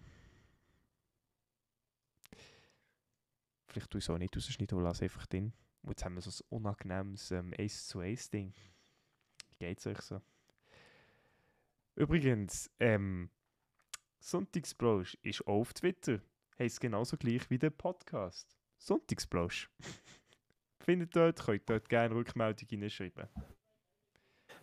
Vielleicht 3.66 3.90
tue 3.90 3.98
ich 3.98 4.04
es 4.04 4.10
auch 4.10 4.18
nicht 4.18 4.36
rausschneiden, 4.36 4.76
aber 4.76 4.88
lasse 4.88 5.04
einfach 5.04 5.26
drin. 5.26 5.52
Und 5.82 5.90
jetzt 5.90 6.04
haben 6.04 6.14
wir 6.14 6.22
so 6.22 6.30
ein 6.30 6.46
unangenehmes 6.58 7.30
ähm, 7.30 7.54
1 7.58 7.88
zu 7.88 8.00
1 8.00 8.30
Ding. 8.30 8.54
Wie 9.50 9.56
geht's 9.66 9.86
euch 9.86 10.00
so? 10.00 10.20
Übrigens, 11.94 12.70
ähm, 12.78 13.30
Sonntagsbrausch 14.22 15.18
ist 15.22 15.42
auch 15.48 15.60
auf 15.60 15.74
Twitter. 15.74 16.20
Heißt 16.56 16.80
genauso 16.80 17.16
gleich 17.16 17.50
wie 17.50 17.58
der 17.58 17.70
Podcast. 17.70 18.56
Sonntagsbrausch. 18.78 19.68
Findet 20.78 21.14
dort, 21.16 21.44
könnt 21.44 21.68
dort 21.68 21.88
gerne 21.88 22.14
Rückmeldung 22.14 22.68
hineinschreiben. 22.68 23.28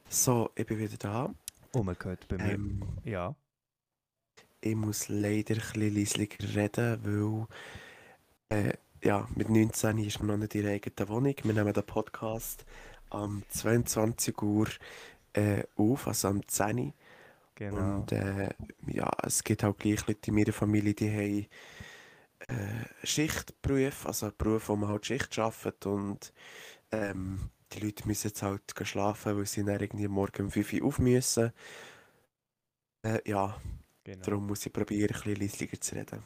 So, 0.08 0.50
ich 0.56 0.65
bin 0.65 0.80
wieder 0.80 0.95
da. 0.98 1.36
Oh, 1.74 1.84
man 1.84 1.98
hört 2.02 2.26
bei 2.30 2.38
mir. 2.38 2.54
Ähm, 2.54 2.82
Ja. 3.04 3.36
ich 4.62 4.76
muss 4.76 5.10
leider 5.10 5.56
ein 5.56 5.93
bisschen 5.93 6.28
reden, 6.56 7.48
weil 8.50 8.58
äh, 8.58 8.74
ja, 9.04 9.28
mit 9.36 9.50
19 9.50 9.98
ist 10.00 10.19
man 10.19 10.28
noch 10.28 10.38
nicht 10.38 10.56
in 10.56 10.63
der 10.63 10.74
eigenen 10.74 11.10
Wohnung. 11.10 11.36
Wir 11.43 11.54
nehmen 11.54 11.74
den 11.74 11.86
Podcast 11.86 12.65
am 13.10 13.43
22 13.50 14.41
Uhr 14.41 14.67
äh, 15.34 15.63
auf, 15.76 16.08
also 16.08 16.30
am 16.30 16.48
10 16.48 16.80
Uhr. 16.80 16.93
Genau. 17.60 17.98
Und 17.98 18.13
äh, 18.13 18.52
ja, 18.88 19.12
es 19.22 19.43
gibt 19.43 19.65
auch 19.65 19.76
gleich 19.76 20.08
Leute 20.08 20.30
in 20.30 20.36
meiner 20.36 20.54
Familie, 20.54 20.93
die 20.93 21.12
haben 21.12 21.48
äh, 22.48 23.06
Schichtberufe, 23.06 24.08
also 24.08 24.28
einen 24.28 24.38
Beruf, 24.38 24.69
wo 24.69 24.78
man 24.78 24.88
halt 24.88 25.06
Schicht 25.06 25.38
arbeitet 25.38 25.86
und 25.86 26.32
ähm, 26.93 27.50
die 27.74 27.82
Leute 27.82 28.08
müssen 28.08 28.30
jetzt 28.30 28.43
halt 28.43 28.62
schlafen, 28.84 29.36
weil 29.36 29.45
sie 29.45 29.65
dann 29.65 29.82
irgendwie 29.82 30.08
morgen 30.08 30.43
um 30.43 30.52
5 30.52 30.72
Uhr 30.72 30.86
auf 30.86 31.00
müssen. 31.00 31.52
Äh, 33.04 33.30
ja, 33.30 33.60
genau. 34.06 34.26
darum 34.26 34.48
muss 34.48 34.65
ich 34.65 34.72
probieren, 34.72 35.13
ein 35.13 35.22
bisschen 35.22 35.41
leislicher 35.41 35.82
zu 35.82 35.95
reden. 35.95 36.24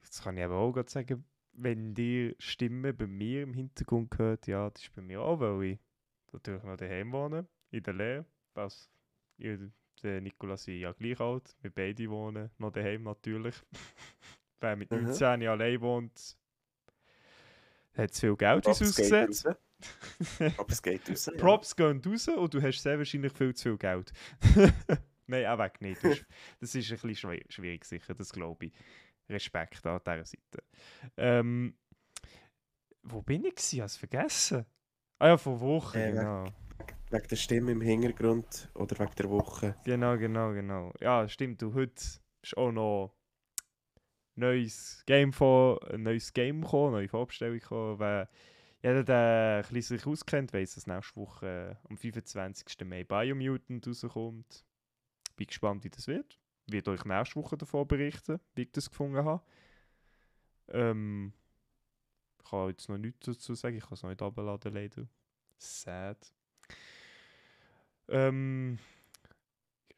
Das 0.00 0.22
kann 0.22 0.36
ich 0.38 0.42
aber 0.42 0.56
auch 0.56 0.72
gerade 0.72 0.90
sagen, 0.90 1.24
wenn 1.52 1.94
die 1.94 2.34
Stimme 2.40 2.92
bei 2.92 3.06
mir 3.06 3.44
im 3.44 3.54
Hintergrund 3.54 4.18
hört, 4.18 4.48
ja, 4.48 4.68
das 4.70 4.82
ist 4.82 4.94
bei 4.96 5.02
mir 5.02 5.20
auch, 5.20 5.38
weil 5.38 5.62
ich 5.62 5.78
natürlich 6.32 6.64
noch 6.64 6.76
daheim 6.76 7.12
wohne, 7.12 7.46
in 7.70 7.82
der 7.84 7.94
Lehre. 7.94 8.24
Was, 8.54 8.90
ihr, 9.36 9.70
der 10.02 10.20
Nikolas 10.20 10.66
ist 10.68 10.80
ja 10.80 10.92
gleich 10.92 11.20
alt, 11.20 11.56
wir 11.62 11.70
beide 11.70 12.08
wohnen 12.10 12.50
noch 12.58 12.72
daheim 12.72 13.02
natürlich. 13.04 13.54
Wer 14.60 14.76
mit 14.76 14.90
Mhm. 14.90 15.04
19 15.04 15.46
allein 15.46 15.80
wohnt, 15.80 16.36
hat 17.94 18.14
zu 18.14 18.20
viel 18.20 18.36
Geld, 18.36 18.66
es 18.66 18.78
Props 20.56 20.82
geht 20.82 21.08
raus. 21.08 21.30
Props 21.38 21.74
ja. 21.78 21.92
Gehen 21.92 22.02
raus 22.04 22.28
und 22.28 22.54
du 22.54 22.60
hast 22.60 22.82
sehr 22.82 22.98
wahrscheinlich 22.98 23.32
viel 23.32 23.54
zu 23.54 23.70
viel 23.70 23.78
Geld. 23.78 24.12
Nein, 25.28 25.46
auch 25.46 25.58
weg 25.58 25.80
nicht. 25.80 26.02
Das 26.02 26.74
ist 26.74 26.90
ein 26.90 26.98
bisschen 26.98 27.40
schwierig 27.48 27.84
sicher, 27.84 28.14
das 28.14 28.32
glaube 28.32 28.66
ich. 28.66 28.72
Respekt 29.28 29.84
an 29.86 30.00
dieser 30.04 30.24
Seite. 30.24 30.62
Ähm, 31.16 31.76
wo 33.02 33.22
bin 33.22 33.44
ich? 33.44 33.54
Ich 33.72 33.78
habe 33.80 33.86
es 33.86 33.96
vergessen. 33.96 34.64
Ah 35.18 35.28
ja, 35.28 35.36
vor 35.36 35.60
Wochen, 35.60 35.98
Äh, 35.98 36.12
genau. 36.12 36.46
Wegen 37.10 37.28
der 37.28 37.36
Stimme 37.36 37.72
im 37.72 37.80
Hintergrund 37.80 38.68
oder 38.74 38.98
wegen 38.98 39.14
der 39.16 39.30
Woche. 39.30 39.74
Genau, 39.84 40.18
genau, 40.18 40.52
genau. 40.52 40.92
Ja, 41.00 41.26
stimmt. 41.26 41.62
Du, 41.62 41.72
heute 41.72 42.02
ist 42.42 42.56
auch 42.56 42.70
noch 42.70 43.14
neues 44.34 45.02
Game 45.06 45.32
vor, 45.32 45.80
ein 45.90 46.02
neues 46.02 46.32
Game 46.34 46.60
gekommen, 46.60 46.92
neue 46.92 47.08
Vorbestellung 47.08 47.58
gekommen. 47.58 47.98
Wer 47.98 48.28
jeder, 48.82 49.04
der 49.04 49.64
ein 49.68 49.82
sich 49.82 50.06
auskennt, 50.06 50.52
weiss, 50.52 50.74
dass 50.74 50.86
nächste 50.86 51.16
Woche 51.16 51.78
äh, 51.82 51.88
am 51.88 51.96
25. 51.96 52.86
Mai 52.86 53.04
Biomutant 53.04 53.86
rauskommt. 53.86 54.64
Bin 55.36 55.46
gespannt, 55.46 55.84
wie 55.84 55.90
das 55.90 56.06
wird. 56.08 56.38
Wird 56.66 56.88
euch 56.88 57.04
nächste 57.06 57.36
Woche 57.36 57.56
davon 57.56 57.88
berichten, 57.88 58.38
wie 58.54 58.62
ich 58.62 58.72
das 58.72 58.90
gefunden 58.90 59.24
habe. 59.24 59.42
Ähm, 60.68 61.32
Ich 62.38 62.50
kann 62.50 62.68
jetzt 62.68 62.88
noch 62.88 62.98
nichts 62.98 63.26
dazu 63.26 63.54
sagen, 63.54 63.76
ich 63.76 63.82
kann 63.84 63.94
es 63.94 64.02
noch 64.02 64.10
nicht 64.10 64.22
abladen 64.22 64.72
leider. 64.72 65.08
Sad. 65.56 66.32
Ähm, 68.08 68.78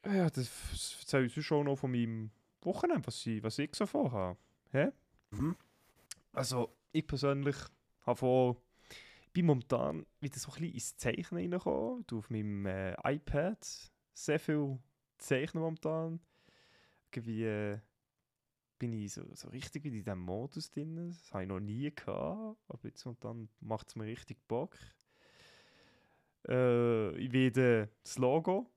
ja, 0.05 0.29
das 0.29 0.97
erzähle 0.99 1.25
ich 1.25 1.45
schon 1.45 1.65
noch 1.65 1.77
von 1.77 1.91
meinem 1.91 2.31
Wochenende, 2.61 3.07
was 3.07 3.25
ich, 3.25 3.41
was 3.43 3.59
ich 3.59 3.75
so 3.75 3.85
vorhabe. 3.85 4.37
Hä? 4.71 4.91
Mhm. 5.31 5.55
Also, 6.33 6.75
ich 6.91 7.05
persönlich 7.05 7.55
habe 8.03 8.17
vor, 8.17 8.57
ich 9.25 9.31
bin 9.31 9.45
momentan 9.45 10.05
wieder 10.19 10.37
so 10.37 10.51
ein 10.51 10.61
bisschen 10.61 10.73
ins 10.73 10.97
Zeichnen 10.97 11.41
reingekommen. 11.41 12.03
Du 12.07 12.19
auf 12.19 12.29
meinem 12.29 12.65
äh, 12.65 12.93
iPad 13.03 13.65
sehr 14.13 14.39
viel 14.39 14.79
zeichnen 15.17 15.63
momentan. 15.63 16.19
Irgendwie 17.11 17.45
äh, 17.45 17.79
bin 18.79 18.93
ich 18.93 19.13
so, 19.13 19.23
so 19.35 19.49
richtig 19.49 19.83
wieder 19.83 19.95
in 19.95 20.03
diesem 20.03 20.19
Modus 20.19 20.71
drin. 20.71 20.95
Das 20.95 21.31
habe 21.33 21.43
ich 21.43 21.49
noch 21.49 21.59
nie 21.59 21.93
gehabt, 21.93 22.57
aber 22.67 22.87
jetzt 22.87 23.05
momentan 23.05 23.49
macht 23.59 23.89
es 23.89 23.95
mir 23.95 24.05
richtig 24.05 24.39
Bock. 24.47 24.75
Äh, 26.47 27.15
ich 27.17 27.31
werde 27.31 27.89
das 28.03 28.17
Logo 28.17 28.69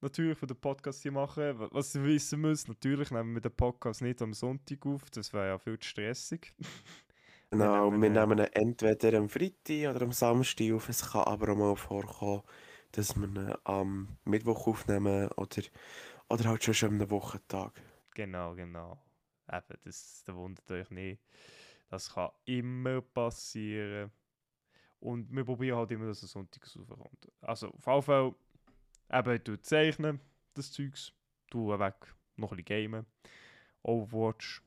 natürlich 0.00 0.38
für 0.38 0.46
den 0.46 0.56
Podcast 0.60 1.02
hier 1.02 1.12
machen. 1.12 1.58
Wa- 1.58 1.68
Was 1.72 1.94
ihr 1.94 2.04
wissen 2.04 2.40
müsst, 2.40 2.68
natürlich 2.68 3.10
nehmen 3.10 3.34
wir 3.34 3.40
den 3.40 3.52
Podcast 3.54 4.02
nicht 4.02 4.22
am 4.22 4.32
Sonntag 4.32 4.84
auf, 4.86 5.10
das 5.10 5.32
wäre 5.32 5.48
ja 5.48 5.58
viel 5.58 5.78
zu 5.78 5.88
stressig. 5.88 6.52
Genau, 7.52 7.90
wir 7.90 8.10
nehmen 8.10 8.38
ihn 8.38 8.44
entweder 8.52 9.18
am 9.18 9.28
Freitag 9.28 9.90
oder 9.96 10.02
am 10.02 10.12
Samstag 10.12 10.72
auf. 10.72 10.88
Es 10.88 11.10
kann 11.10 11.24
aber 11.24 11.50
auch 11.52 11.56
mal 11.56 11.74
vorkommen, 11.74 12.42
dass 12.92 13.16
wir 13.16 13.26
ihn 13.26 13.52
am 13.64 14.16
Mittwoch 14.24 14.68
aufnehmen 14.68 15.28
oder, 15.36 15.62
oder 16.28 16.44
halt 16.44 16.62
schon 16.62 17.00
am 17.00 17.10
Wochentag. 17.10 17.72
Genau, 18.14 18.54
genau. 18.54 19.02
Eben, 19.52 19.78
das, 19.82 20.22
da 20.24 20.34
wundert 20.36 20.70
euch 20.70 20.90
nicht. 20.90 21.20
Das 21.88 22.14
kann 22.14 22.30
immer 22.44 23.00
passieren. 23.02 24.12
Und 25.00 25.34
wir 25.34 25.44
probieren 25.44 25.78
halt 25.78 25.90
immer, 25.90 26.06
dass 26.06 26.22
es 26.22 26.30
sonntags 26.30 26.76
raufkommt. 26.76 27.28
Also, 27.40 27.72
Fall, 27.78 28.34
eben, 29.10 29.44
du 29.44 29.60
zeichnen, 29.60 30.20
das 30.54 30.72
Zeugs. 30.72 31.12
Du 31.48 31.68
weg, 31.70 31.94
noch 32.36 32.52
ein 32.52 32.62
bisschen 32.62 32.92
gamen. 32.92 33.06
Overwatch. 33.82 34.62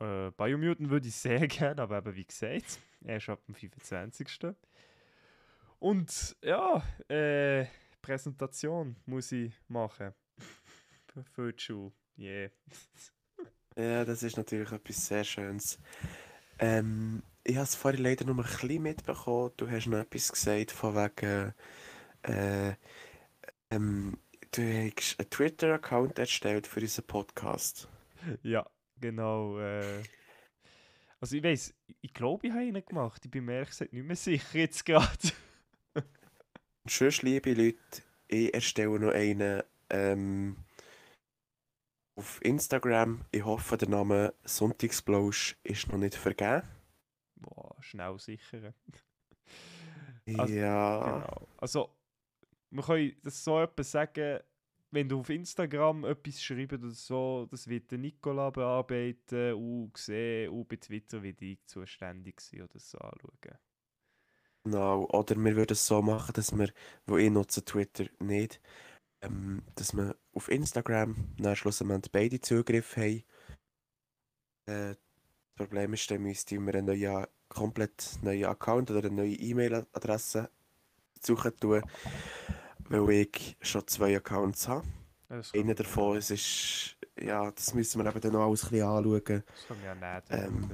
Äh, 0.00 0.30
Biomutant 0.32 0.90
würde 0.90 1.08
ich 1.08 1.14
sehr 1.14 1.46
gerne, 1.46 1.82
aber 1.82 1.98
eben, 1.98 2.16
wie 2.16 2.24
gesagt, 2.24 2.80
erst 3.04 3.28
ab 3.28 3.44
dem 3.46 3.54
25. 3.54 4.54
Und 5.78 6.36
ja, 6.42 6.82
äh, 7.08 7.66
Präsentation 8.02 8.96
muss 9.06 9.30
ich 9.32 9.52
machen. 9.68 10.12
Für 11.32 11.52
die 11.52 11.62
Schule. 11.62 11.92
Yeah. 12.18 12.50
Ja, 13.76 14.04
das 14.04 14.24
ist 14.24 14.36
natürlich 14.36 14.70
etwas 14.72 15.06
sehr 15.06 15.22
Schönes. 15.22 15.78
Ähm, 16.58 17.22
ich 17.44 17.56
habe 17.56 17.64
es 17.64 17.74
vorhin 17.74 18.02
leider 18.02 18.24
nur 18.24 18.36
ein 18.36 18.42
bisschen 18.42 18.82
mitbekommen. 18.82 19.52
Du 19.56 19.68
hast 19.68 19.86
noch 19.86 19.98
etwas 19.98 20.32
gesagt 20.32 20.72
von 20.72 20.94
wegen, 20.94 21.54
äh, 22.22 22.74
ähm, 23.70 24.18
du 24.52 24.62
hast 24.62 25.18
einen 25.18 25.30
Twitter-Account 25.30 26.18
erstellt 26.18 26.66
für 26.66 26.80
unseren 26.80 27.06
Podcast. 27.06 27.88
Ja, 28.42 28.68
genau. 29.00 29.58
Äh. 29.58 30.02
Also 31.20 31.36
ich 31.36 31.42
weiß, 31.42 31.74
ich 32.00 32.14
glaube, 32.14 32.46
ich 32.46 32.52
habe 32.52 32.64
ihn 32.64 32.82
gemacht. 32.84 33.24
Ich 33.24 33.30
bin 33.30 33.44
mir 33.44 33.54
ehrlich 33.54 33.70
gesagt 33.70 33.92
nicht 33.92 34.06
mehr 34.06 34.16
sicher 34.16 34.58
jetzt 34.58 34.84
gerade. 34.84 35.32
Sonst, 36.86 37.22
liebe 37.22 37.52
Leute, 37.52 37.78
ich 38.28 38.52
erstelle 38.54 38.98
noch 38.98 39.12
einen 39.12 39.62
ähm, 39.90 40.56
auf 42.16 42.42
Instagram. 42.42 43.24
Ich 43.32 43.44
hoffe, 43.44 43.76
der 43.76 43.88
Name 43.88 44.34
Sonntagsblausch 44.44 45.56
ist 45.62 45.88
noch 45.88 45.98
nicht 45.98 46.14
vergeben. 46.14 46.62
Schnell 47.82 48.18
sichern. 48.18 48.74
Also, 50.38 50.54
ja, 50.54 51.20
Genau. 51.20 51.48
Also, 51.56 51.90
wir 52.70 52.82
können 52.82 53.16
das 53.22 53.42
so 53.42 53.60
etwas 53.60 53.90
sagen, 53.90 54.40
wenn 54.92 55.08
du 55.08 55.20
auf 55.20 55.30
Instagram 55.30 56.04
etwas 56.04 56.42
schreibst 56.42 56.74
oder 56.74 56.90
so, 56.90 57.46
das 57.50 57.68
wird 57.68 57.90
der 57.90 57.98
Nicola 57.98 58.50
bearbeiten 58.50 59.54
und 59.54 59.96
sehen 59.96 60.50
und 60.50 60.68
bei 60.68 60.76
Twitter 60.76 61.22
wird 61.22 61.40
ich 61.42 61.64
zuständig 61.66 62.40
sein 62.40 62.62
oder 62.62 62.78
so 62.78 62.98
anschauen. 62.98 63.58
genau. 64.64 65.04
Oder 65.06 65.36
wir 65.36 65.56
würden 65.56 65.72
es 65.72 65.86
so 65.86 66.02
machen, 66.02 66.32
dass 66.34 66.56
wir, 66.56 66.72
wo 67.06 67.16
ich 67.16 67.30
nutze 67.30 67.64
Twitter 67.64 68.06
nicht, 68.18 68.60
ähm, 69.22 69.62
dass 69.74 69.94
wir 69.94 70.16
auf 70.32 70.48
Instagram 70.48 71.16
dann 71.38 71.56
schlussendlich 71.56 72.10
beide 72.10 72.40
Zugriff 72.40 72.96
haben. 72.96 73.22
Äh, 74.66 74.94
das 74.94 74.98
Problem 75.54 75.92
ist, 75.92 76.10
dann 76.10 76.22
müssten 76.22 76.64
wir 76.66 76.74
einen 76.74 76.86
neuen, 76.86 77.26
komplett 77.50 78.18
neuen 78.22 78.46
Account 78.46 78.90
oder 78.90 79.00
eine 79.00 79.10
neue 79.10 79.34
E-Mail-Adresse 79.34 80.50
suchen 81.20 81.56
tun, 81.58 81.82
weil 82.88 83.10
ich 83.10 83.56
schon 83.60 83.86
zwei 83.86 84.16
Accounts 84.16 84.66
habe. 84.68 84.86
Kann 85.28 85.44
Einer 85.54 85.74
davon 85.74 86.16
es 86.16 86.30
ist, 86.30 86.96
ja, 87.20 87.50
das 87.50 87.74
müssen 87.74 88.02
wir 88.02 88.10
eben 88.10 88.20
dann 88.20 88.32
noch 88.32 88.46
alles 88.46 88.64
ein 88.64 88.70
bisschen 88.70 88.88
anschauen. 88.88 89.44
Das 89.46 89.66
kann 89.68 89.82
ja 89.84 89.94
nicht 89.94 90.30
Ähm, 90.30 90.70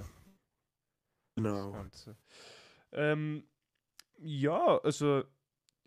Genau. 1.36 1.84
Ähm, 2.92 3.46
ja, 4.16 4.78
also, 4.78 5.24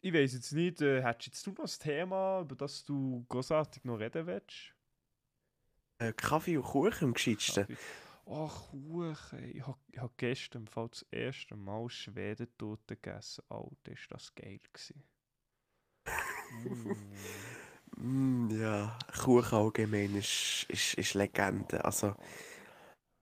ich 0.02 0.14
weiß 0.14 0.34
jetzt 0.34 0.52
nicht, 0.52 0.82
äh, 0.82 1.02
hättest 1.02 1.28
jetzt 1.28 1.48
du 1.48 1.52
noch 1.52 1.66
ein 1.66 1.80
Thema, 1.80 2.42
über 2.42 2.56
das 2.56 2.86
du 2.86 3.26
großartig 3.30 3.84
noch 3.84 3.98
reden 3.98 4.28
willst? 4.28 4.76
Äh, 5.98 6.14
Kaffee 6.14 6.58
und 6.58 6.64
Kuchen 6.64 7.06
am 7.06 7.14
gescheitsten. 7.14 7.66
Kaffee. 7.66 7.78
Ach, 8.32 8.70
Kuchen. 8.70 9.44
Ich 9.56 9.66
habe 9.66 9.80
hab 9.98 10.18
gestern 10.18 10.68
Fall 10.68 10.90
das 10.90 11.02
erste 11.12 11.56
Mal 11.56 11.90
Schwedentorte 11.90 12.96
gegessen. 12.96 13.44
Alter, 13.50 13.92
ist 13.92 14.08
das 14.12 14.34
geil 14.36 14.60
gewesen. 14.72 15.04
Mm. 16.52 16.92
Mm, 17.98 18.50
ja, 18.52 18.98
Kuchen 19.24 19.58
allgemein 19.58 20.16
ist, 20.16 20.66
ist, 20.70 20.94
ist 20.94 21.16
Legende. 21.16 21.84
Also, 21.84 22.16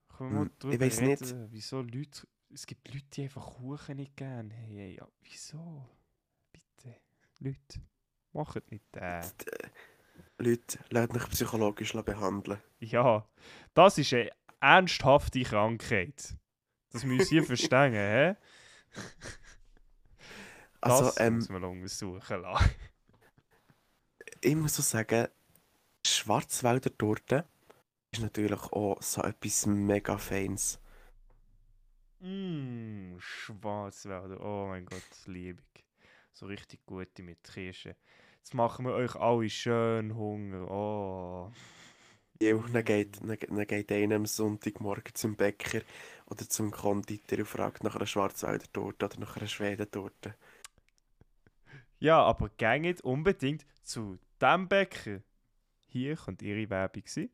Können 0.08 0.30
wir 0.32 0.40
mal 0.40 0.50
Hm, 0.62 0.72
ich 0.72 0.80
weiss 0.80 1.00
nicht. 1.00 1.34
wieso 1.50 1.80
Leute... 1.80 2.28
Es 2.52 2.66
gibt 2.66 2.86
Leute, 2.92 3.06
die 3.12 3.22
einfach 3.24 3.56
Kuchen 3.56 3.96
nicht 3.96 4.16
gerne 4.16 4.54
haben. 4.54 4.66
Hey, 4.66 4.96
ja, 4.96 5.08
wieso? 5.22 5.88
Bitte. 6.52 6.96
Leute, 7.40 7.80
macht 8.32 8.70
nicht 8.70 8.84
das. 8.92 9.32
äh, 9.46 9.68
Leute, 10.38 10.78
lasst 10.90 11.14
euch 11.16 11.28
psychologisch 11.30 11.92
behandeln. 11.92 12.60
Ja, 12.80 13.28
das 13.74 13.98
ist 13.98 14.12
eine 14.14 14.30
ernsthafte 14.60 15.42
Krankheit. 15.42 16.36
Das 16.92 17.04
müsst 17.04 17.32
ihr 17.32 17.44
verstehen, 17.44 17.92
hä? 17.92 18.36
Also, 20.80 21.06
das 21.06 21.20
ähm, 21.20 21.36
muss 21.36 21.48
man 21.48 21.64
untersuchen 21.64 22.42
lassen. 22.42 22.70
ich 24.40 24.54
muss 24.54 24.76
so 24.76 24.82
sagen, 24.82 25.26
Schwarzwälder 26.06 26.96
Torte 26.96 27.44
ist 28.12 28.22
natürlich 28.22 28.62
auch 28.72 29.02
so 29.02 29.22
etwas 29.22 29.66
mega 29.66 30.16
Feins. 30.16 30.80
Mmm, 32.20 33.16
Schwarzwälder. 33.18 34.40
Oh 34.40 34.68
mein 34.68 34.86
Gott, 34.86 35.02
liebe 35.26 35.62
ich. 35.74 35.84
So 36.32 36.46
richtig 36.46 36.84
gute 36.86 37.22
mit 37.22 37.42
Kirschen. 37.42 37.94
Jetzt 38.38 38.54
machen 38.54 38.86
wir 38.86 38.92
euch 38.92 39.14
alle 39.16 39.50
schön 39.50 40.14
Hunger. 40.14 40.70
Oh. 40.70 41.52
Ja, 42.40 42.56
dann 42.56 42.84
geht, 42.84 43.20
dann, 43.20 43.36
dann 43.36 43.66
geht 43.66 43.90
einer 43.90 44.16
am 44.16 44.26
Sonntagmorgen 44.26 45.14
zum 45.14 45.34
Bäcker 45.34 45.80
oder 46.26 46.48
zum 46.48 46.70
Konditor 46.70 47.38
und 47.40 47.48
fragt 47.48 47.82
nach 47.82 47.96
einer 47.96 48.06
Schwarzwälder 48.06 48.66
Torte 48.72 49.06
oder 49.06 49.18
nach 49.18 49.36
einer 49.36 49.48
Schwedentorte. 49.48 50.34
Ja, 51.98 52.22
aber 52.22 52.48
geht 52.50 53.00
unbedingt 53.00 53.66
zu 53.82 54.18
dem 54.40 54.68
Bäcker. 54.68 55.20
Hier 55.88 56.16
könnte 56.16 56.44
ihre 56.44 56.70
Werbung 56.70 57.02
sein. 57.06 57.30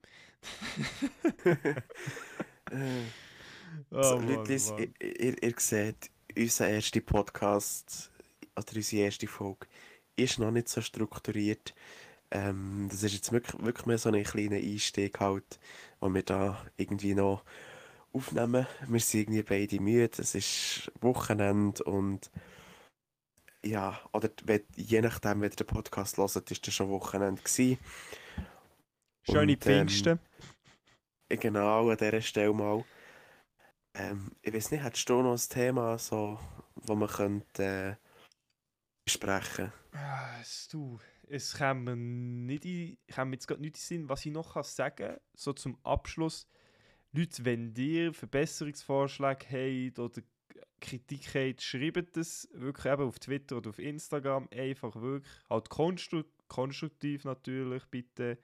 Oh, 3.91 3.97
Mann, 3.97 4.29
Leute, 4.29 4.55
ihr, 5.01 5.21
ihr, 5.21 5.43
ihr 5.43 5.55
seht, 5.59 6.11
unser 6.37 6.69
erster 6.69 7.01
Podcast 7.01 8.11
oder 8.57 8.77
unsere 8.77 9.03
erste 9.03 9.27
Folge 9.27 9.67
ist 10.17 10.39
noch 10.39 10.51
nicht 10.51 10.69
so 10.69 10.81
strukturiert. 10.81 11.75
Ähm, 12.35 12.89
das 12.91 13.05
ist 13.05 13.15
jetzt 13.15 13.33
wirklich, 13.33 13.63
wirklich 13.63 13.87
mehr 13.87 13.99
so 13.99 14.11
ein 14.11 14.23
kleiner 14.25 14.57
Einstieg 14.57 15.21
halt, 15.21 15.61
wo 16.01 16.13
wir 16.13 16.25
da 16.25 16.67
irgendwie 16.77 17.15
noch 17.15 17.45
aufnehmen. 18.13 18.67
Wir 18.89 19.01
sind 19.01 19.21
irgendwie 19.21 19.43
beide 19.45 19.81
müde, 19.81 20.11
es 20.21 20.35
ist 20.35 20.93
Wochenende 21.01 21.83
und 21.85 22.31
ja, 23.65 23.99
oder 24.13 24.29
wenn, 24.45 24.63
je 24.75 25.01
nachdem, 25.01 25.41
wenn 25.41 25.51
ihr 25.51 25.57
den 25.57 25.67
Podcast 25.67 26.19
hört, 26.19 26.51
ist 26.51 26.67
das 26.67 26.75
schon 26.75 26.91
Wochenende 26.91 27.41
gewesen. 27.41 27.79
Schöne 29.23 29.53
und, 29.53 29.67
ähm, 29.67 29.89
Pfingsten. 29.89 30.19
Genau, 31.29 31.89
an 31.89 31.97
dieser 31.97 32.21
Stelle 32.21 32.53
mal. 32.53 32.85
Ähm, 33.95 34.33
ich 34.43 34.53
weiß 34.53 34.73
nicht, 34.73 34.83
hättest 34.83 35.09
du 35.09 35.23
noch 35.23 35.33
ein 35.33 35.49
Thema, 35.49 35.99
so, 35.99 36.39
das 36.75 36.97
man 36.97 37.09
könnte 37.09 37.63
äh, 37.63 37.97
besprechen 39.05 39.73
Ah, 39.93 40.43
du, 40.73 40.99
es 41.29 41.55
kann 41.55 41.85
mir 41.85 41.97
nicht 41.97 42.65
in, 42.65 42.99
kann 43.09 43.29
mir 43.29 43.37
jetzt 43.37 43.47
gerade 43.47 43.61
nicht 43.61 43.77
in 43.77 43.81
Sinn, 43.81 44.09
was 44.09 44.25
ich 44.27 44.33
noch 44.33 44.55
kann 44.55 44.63
sagen 44.63 45.17
so 45.35 45.53
zum 45.53 45.79
Abschluss. 45.85 46.47
Leute, 47.13 47.45
wenn 47.45 47.75
ihr 47.77 48.13
Verbesserungsvorschläge 48.13 49.47
habt 49.91 49.99
oder 49.99 50.23
Kritik 50.81 51.35
habt, 51.35 51.63
schreibt 51.63 52.17
es 52.17 52.49
wirklich 52.53 52.93
eben 52.93 53.03
auf 53.05 53.19
Twitter 53.19 53.57
oder 53.57 53.71
auf 53.71 53.79
Instagram. 53.79 54.49
Einfach 54.53 54.95
wirklich, 54.97 55.33
halt 55.49 55.71
konstru 55.71 56.25
konstruktiv 56.49 57.25
natürlich, 57.25 57.85
bitte. 57.87 58.39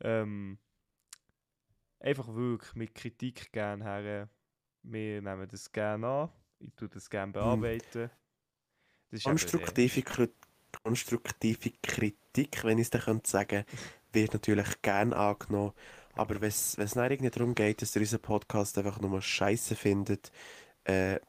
Ähm, 0.00 0.58
einfach 1.98 2.32
wirklich 2.34 2.74
mit 2.74 2.94
Kritik 2.94 3.50
gerne 3.52 3.82
her. 3.84 4.28
Wir 4.82 5.20
nehmen 5.20 5.48
das 5.48 5.72
gerne 5.72 6.06
an. 6.06 6.32
Ich 6.60 6.72
tue 6.74 6.88
das 6.88 7.10
gerne 7.10 7.32
bearbeiten. 7.32 8.10
Das 9.10 9.20
ist 9.20 9.26
eben 9.26 9.36
der- 9.36 9.50
Konstruktive, 9.50 10.00
Kri- 10.00 10.32
konstruktive 10.82 11.70
Kritik, 11.82 12.64
wenn 12.64 12.78
ich 12.78 12.84
es 12.86 12.90
dann 12.90 13.02
könnte 13.02 13.64
wird 14.12 14.32
natürlich 14.32 14.82
gern 14.82 15.12
angenommen. 15.12 15.72
Aber 16.14 16.40
wenn 16.40 16.48
es 16.48 16.76
irgendwie 16.78 17.30
darum 17.30 17.54
geht, 17.54 17.82
dass 17.82 17.94
ihr 17.94 18.02
unseren 18.02 18.20
Podcast 18.22 18.76
einfach 18.78 19.00
nur 19.00 19.20
Scheiße 19.22 19.76
findet, 19.76 20.32
äh, 20.84 21.20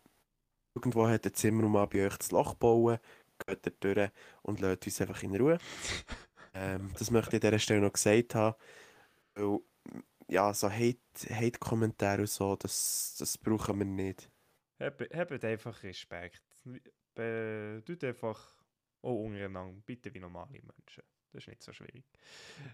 irgendwo 0.73 1.07
hat 1.07 1.25
der 1.25 1.33
Zimmermann 1.33 1.89
bei 1.89 2.05
euch 2.07 2.17
das 2.17 2.31
Loch 2.31 2.55
bauen, 2.55 2.99
geht 3.45 3.65
er 3.65 3.73
durch 3.79 4.11
und 4.41 4.59
lässt 4.61 4.85
uns 4.85 5.01
einfach 5.01 5.23
in 5.23 5.35
Ruhe. 5.35 5.57
ähm, 6.53 6.91
das 6.97 7.11
möchte 7.11 7.37
ich 7.37 7.43
an 7.43 7.49
dieser 7.51 7.59
Stelle 7.59 7.81
noch 7.81 7.93
gesagt 7.93 8.35
haben. 8.35 8.55
Weil, 9.35 9.59
ja, 10.27 10.53
so 10.53 10.69
Hate- 10.69 10.99
Hate-Kommentare 11.29 12.21
und 12.21 12.29
so, 12.29 12.55
das, 12.55 13.15
das 13.19 13.37
brauchen 13.37 13.79
wir 13.79 13.85
nicht. 13.85 14.29
Habt, 14.79 15.13
habt 15.13 15.43
einfach 15.43 15.83
Respekt. 15.83 16.41
Tut 17.85 18.03
einfach 18.03 18.58
auch 19.01 19.25
untereinander, 19.25 19.81
bitte 19.85 20.13
wie 20.13 20.19
normale 20.19 20.51
Menschen. 20.51 21.03
Das 21.31 21.43
ist 21.43 21.47
nicht 21.47 21.63
so 21.63 21.73
schwierig. 21.73 22.03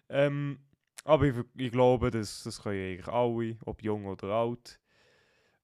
Ähm, 0.10 0.60
aber 1.04 1.26
ich, 1.26 1.36
ich 1.56 1.72
glaube, 1.72 2.10
das, 2.10 2.44
das 2.44 2.62
können 2.62 2.80
eigentlich 2.80 3.08
alle, 3.08 3.58
ob 3.66 3.84
jung 3.84 4.06
oder 4.06 4.30
alt. 4.30 4.80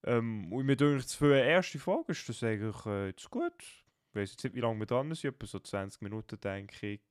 Ähm, 0.03 0.51
und 0.51 0.65
mir 0.65 0.75
denkt, 0.75 1.09
für 1.11 1.33
eine 1.33 1.45
erste 1.45 1.79
Folge 1.79 2.11
ist 2.11 2.27
das 2.27 2.43
eigentlich 2.43 2.85
äh, 2.85 3.07
jetzt 3.07 3.29
gut. 3.29 3.53
Ich 3.59 4.15
weiß 4.15 4.31
jetzt 4.31 4.43
nicht, 4.43 4.55
wie 4.55 4.59
lange 4.59 4.79
wir 4.79 4.85
dran 4.85 5.13
sind, 5.13 5.35
etwa 5.35 5.45
so 5.45 5.59
20 5.59 6.01
Minuten, 6.01 6.39
denke 6.39 6.87
ich. 6.87 7.01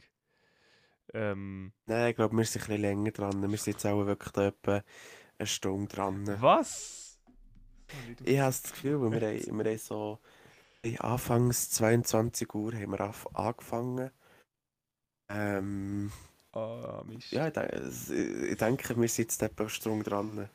Ähm, 1.14 1.72
Nein, 1.86 2.10
ich 2.10 2.16
glaube, 2.16 2.36
wir 2.36 2.44
sind 2.44 2.62
ein 2.62 2.66
bisschen 2.66 2.82
länger 2.82 3.10
dran. 3.10 3.42
Wir 3.42 3.58
sind 3.58 3.74
jetzt 3.74 3.86
auch 3.86 4.04
wirklich 4.06 4.36
etwa 4.36 4.84
eine 5.38 5.46
Stunde 5.46 5.88
dran. 5.88 6.26
was? 6.40 7.18
Ich 8.24 8.38
habe 8.38 8.50
das 8.50 8.62
Gefühl, 8.62 9.00
wir, 9.00 9.20
haben, 9.20 9.58
wir 9.58 9.64
haben 9.64 9.78
so 9.78 10.20
anfangs 10.98 11.70
22 11.70 12.54
Uhr 12.54 12.72
haben 12.74 12.92
wir 12.92 13.14
angefangen. 13.34 14.10
Ähm, 15.28 16.10
Ah, 16.52 17.04
Mist. 17.06 17.30
ja, 17.30 17.46
ich, 17.46 17.52
de- 17.52 18.50
ich 18.52 18.56
denke, 18.58 18.96
wir 19.00 19.08
sind 19.08 19.24
jetzt 19.26 19.42
etwa 19.42 19.68
Stunde 19.68 20.04
dran. 20.08 20.48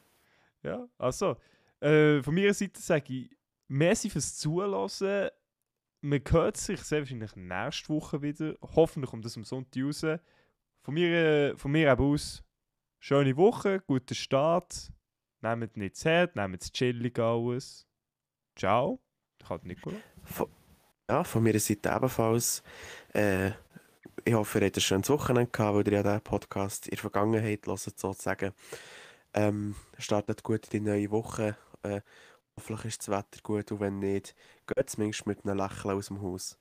Ja, 0.61 0.87
also, 0.97 1.37
äh, 1.79 2.21
von 2.21 2.35
meiner 2.35 2.53
Seite 2.53 2.81
sage 2.81 3.13
ich, 3.13 3.37
merci 3.67 4.09
fürs 4.09 4.35
Zuhören. 4.37 5.29
Man 6.01 6.21
hört 6.29 6.57
sich 6.57 6.81
sehr 6.81 6.99
wahrscheinlich 6.99 7.35
nächste 7.35 7.89
Woche 7.89 8.21
wieder. 8.21 8.55
Hoffentlich 8.61 9.09
kommt 9.11 9.25
das 9.25 9.37
am 9.37 9.43
Sonntag 9.45 9.81
raus. 9.83 10.01
Von 10.81 10.93
mir, 10.93 11.09
äh, 11.53 11.57
von 11.57 11.71
mir 11.71 11.97
aus, 11.99 12.43
schöne 12.99 13.37
Woche, 13.37 13.79
guten 13.87 14.13
Start. 14.15 14.91
Nehmt 15.41 15.77
nicht 15.77 15.95
zu 15.95 16.09
hart, 16.09 16.35
nehmt 16.35 16.61
es 16.61 16.71
chillig 16.71 17.17
alles. 17.19 17.87
Ciao. 18.57 18.99
Halt 19.49 19.65
Nicola. 19.65 19.97
Von, 20.23 20.47
ja, 21.09 21.23
von 21.23 21.43
meiner 21.43 21.59
Seite 21.59 21.89
ebenfalls. 21.89 22.63
Äh, 23.13 23.51
ich 24.23 24.33
hoffe, 24.33 24.59
ihr 24.59 24.65
habt 24.65 24.77
ein 24.77 24.81
schönes 24.81 25.09
Wochenende 25.09 25.51
gehabt, 25.51 25.75
weil 25.75 25.87
ihr 25.87 25.93
ja 25.93 26.03
diesen 26.03 26.21
Podcast 26.21 26.87
in 26.87 26.91
der 26.91 26.99
Vergangenheit 26.99 27.67
hört, 27.67 27.79
sozusagen. 27.79 28.53
Ähm, 29.33 29.75
startet 29.97 30.43
gut 30.43 30.73
in 30.73 30.83
die 30.83 30.89
neue 30.89 31.11
Woche. 31.11 31.57
Äh, 31.83 32.01
hoffentlich 32.57 32.85
ist 32.85 33.01
das 33.01 33.09
Wetter 33.09 33.41
gut 33.43 33.71
und 33.71 33.79
wenn 33.81 33.99
nicht, 33.99 34.35
geht 34.65 34.89
zumindest 34.89 35.27
mit 35.27 35.45
einem 35.45 35.57
Lächeln 35.57 35.97
aus 35.97 36.07
dem 36.07 36.21
Haus. 36.21 36.57